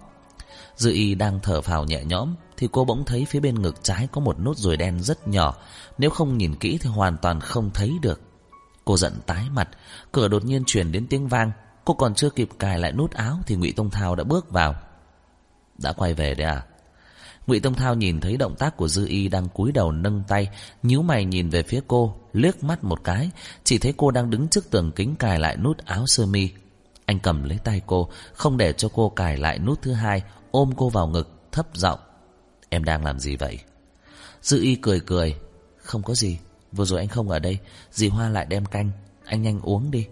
[0.76, 4.08] Dư y đang thở phào nhẹ nhõm, thì cô bỗng thấy phía bên ngực trái
[4.12, 5.54] có một nốt ruồi đen rất nhỏ.
[5.98, 8.20] Nếu không nhìn kỹ thì hoàn toàn không thấy được.
[8.84, 9.68] Cô giận tái mặt,
[10.12, 11.50] cửa đột nhiên truyền đến tiếng vang.
[11.84, 14.74] Cô còn chưa kịp cài lại nút áo thì Ngụy Tông Thao đã bước vào.
[15.78, 16.62] Đã quay về đấy à?
[17.46, 20.48] Ngụy Tông Thao nhìn thấy động tác của Dư Y đang cúi đầu nâng tay,
[20.82, 23.30] nhíu mày nhìn về phía cô, liếc mắt một cái,
[23.64, 26.50] chỉ thấy cô đang đứng trước tường kính cài lại nút áo sơ mi.
[27.06, 30.70] Anh cầm lấy tay cô, không để cho cô cài lại nút thứ hai, ôm
[30.76, 31.98] cô vào ngực, thấp giọng.
[32.68, 33.58] Em đang làm gì vậy?
[34.42, 35.36] Dư y cười cười.
[35.76, 36.38] Không có gì.
[36.72, 37.58] Vừa rồi anh không ở đây.
[37.90, 38.90] Dì Hoa lại đem canh.
[39.24, 40.06] Anh nhanh uống đi.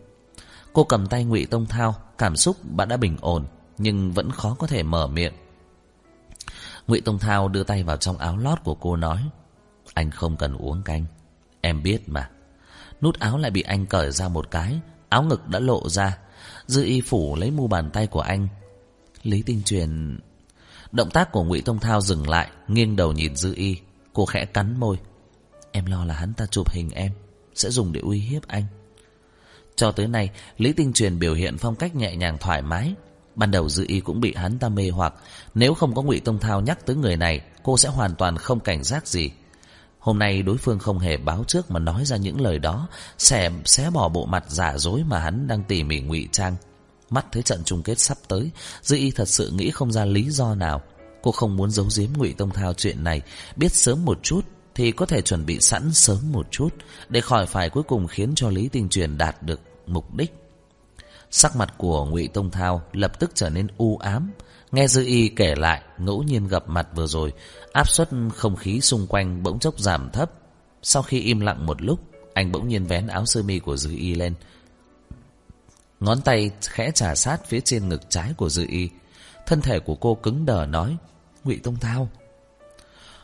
[0.72, 1.94] Cô cầm tay ngụy Tông Thao.
[2.18, 3.46] Cảm xúc bạn đã bình ổn.
[3.78, 5.32] Nhưng vẫn khó có thể mở miệng
[6.86, 9.28] ngụy Tông Thao đưa tay vào trong áo lót của cô nói.
[9.94, 11.04] Anh không cần uống canh.
[11.60, 12.30] Em biết mà.
[13.00, 14.80] Nút áo lại bị anh cởi ra một cái.
[15.08, 16.18] Áo ngực đã lộ ra.
[16.66, 18.48] Dư y phủ lấy mu bàn tay của anh.
[19.22, 20.18] Lý Tinh Truyền
[20.92, 23.76] Động tác của Ngụy Tông Thao dừng lại, nghiêng đầu nhìn Dư Y,
[24.12, 24.98] cô khẽ cắn môi.
[25.72, 27.12] Em lo là hắn ta chụp hình em,
[27.54, 28.64] sẽ dùng để uy hiếp anh.
[29.76, 32.94] Cho tới nay, Lý Tinh Truyền biểu hiện phong cách nhẹ nhàng thoải mái.
[33.34, 35.14] Ban đầu Dư Y cũng bị hắn ta mê hoặc,
[35.54, 38.60] nếu không có Ngụy Tông Thao nhắc tới người này, cô sẽ hoàn toàn không
[38.60, 39.30] cảnh giác gì.
[39.98, 43.50] Hôm nay đối phương không hề báo trước mà nói ra những lời đó, sẽ
[43.64, 46.56] xé bỏ bộ mặt giả dối mà hắn đang tỉ mỉ ngụy trang.
[47.10, 48.50] Mắt thấy trận chung kết sắp tới,
[48.82, 50.82] Dư Y thật sự nghĩ không ra lý do nào.
[51.22, 53.22] Cô không muốn giấu giếm Ngụy Tông Thao chuyện này,
[53.56, 54.40] biết sớm một chút
[54.74, 56.74] thì có thể chuẩn bị sẵn sớm một chút
[57.08, 60.39] để khỏi phải cuối cùng khiến cho Lý Tinh Truyền đạt được mục đích.
[61.30, 64.30] Sắc mặt của Ngụy Tông Thao lập tức trở nên u ám.
[64.72, 67.32] Nghe Dư Y kể lại ngẫu nhiên gặp mặt vừa rồi,
[67.72, 70.30] áp suất không khí xung quanh bỗng chốc giảm thấp.
[70.82, 72.00] Sau khi im lặng một lúc,
[72.34, 74.34] anh bỗng nhiên vén áo sơ mi của Dư Y lên,
[76.00, 78.90] Ngón tay khẽ trà sát phía trên ngực trái của Dư Y.
[79.46, 80.96] Thân thể của cô cứng đờ nói,
[81.44, 82.08] Ngụy Tông Thao.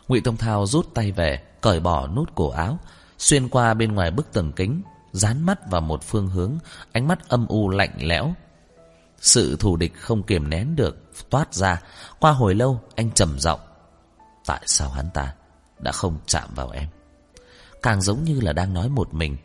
[0.09, 2.79] Ngụy Tông Thao rút tay về, cởi bỏ nút cổ áo,
[3.19, 4.83] xuyên qua bên ngoài bức tường kính,
[5.13, 6.59] dán mắt vào một phương hướng,
[6.93, 8.35] ánh mắt âm u lạnh lẽo.
[9.21, 11.83] Sự thù địch không kiềm nén được, toát ra.
[12.21, 13.61] Qua hồi lâu, anh trầm giọng
[14.47, 15.35] Tại sao hắn ta
[15.79, 16.89] đã không chạm vào em?
[17.83, 19.37] Càng giống như là đang nói một mình.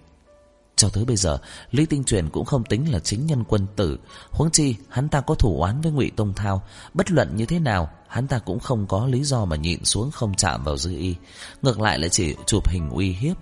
[0.76, 1.38] Cho tới bây giờ,
[1.72, 3.99] Lý Tinh Truyền cũng không tính là chính nhân quân tử.
[4.32, 6.64] Huống chi, hắn ta có thủ oán với ngụy Tông Thao.
[6.93, 10.12] Bất luận như thế nào, hắn ta cũng không có lý do mà nhịn xuống
[10.12, 11.16] không chạm vào dư y.
[11.62, 13.38] Ngược lại là chỉ chụp hình uy hiếp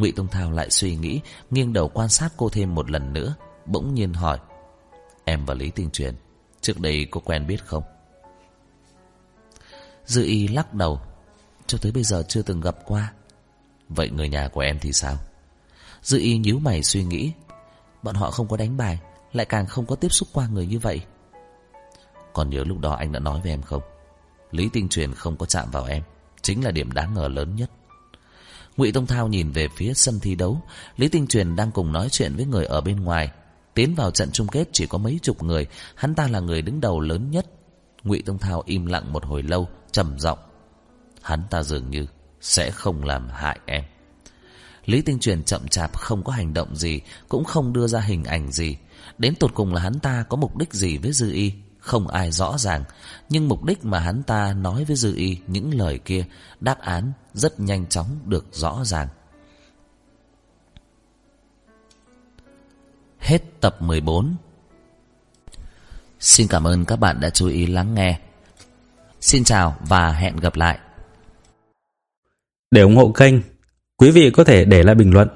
[0.00, 1.20] ngụy Tông Thao lại suy nghĩ,
[1.50, 3.34] nghiêng đầu quan sát cô thêm một lần nữa.
[3.66, 4.38] Bỗng nhiên hỏi,
[5.24, 6.14] em và Lý Tinh Truyền,
[6.60, 7.82] trước đây có quen biết không?
[10.04, 11.00] Dư y lắc đầu,
[11.66, 13.12] cho tới bây giờ chưa từng gặp qua.
[13.88, 15.16] Vậy người nhà của em thì sao?
[16.02, 17.32] Dư y nhíu mày suy nghĩ
[18.02, 19.00] Bọn họ không có đánh bài
[19.32, 21.00] Lại càng không có tiếp xúc qua người như vậy
[22.32, 23.82] Còn nhớ lúc đó anh đã nói với em không
[24.50, 26.02] Lý Tinh Truyền không có chạm vào em
[26.42, 27.70] Chính là điểm đáng ngờ lớn nhất
[28.80, 30.62] Ngụy Tông Thao nhìn về phía sân thi đấu.
[30.96, 33.30] Lý Tinh Truyền đang cùng nói chuyện với người ở bên ngoài.
[33.74, 35.66] Tiến vào trận chung kết chỉ có mấy chục người.
[35.94, 37.46] Hắn ta là người đứng đầu lớn nhất.
[38.04, 40.38] Ngụy Tông Thao im lặng một hồi lâu trầm giọng.
[41.22, 42.06] Hắn ta dường như
[42.40, 43.84] sẽ không làm hại em.
[44.86, 48.24] Lý Tinh Truyền chậm chạp không có hành động gì, cũng không đưa ra hình
[48.24, 48.76] ảnh gì.
[49.18, 52.32] Đến tột cùng là hắn ta có mục đích gì với Dư Y, không ai
[52.32, 52.84] rõ ràng.
[53.28, 56.24] Nhưng mục đích mà hắn ta nói với Dư Y những lời kia,
[56.60, 59.08] đáp án rất nhanh chóng được rõ ràng.
[63.18, 64.36] Hết tập 14
[66.20, 68.20] Xin cảm ơn các bạn đã chú ý lắng nghe.
[69.20, 70.78] Xin chào và hẹn gặp lại.
[72.70, 73.34] Để ủng hộ kênh
[73.96, 75.28] Quý vị có thể để lại bình luận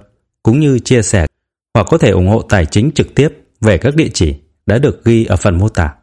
[0.43, 1.27] cũng như chia sẻ
[1.75, 3.29] hoặc có thể ủng hộ tài chính trực tiếp
[3.61, 4.35] về các địa chỉ
[4.67, 5.95] đã được ghi ở phần mô tả.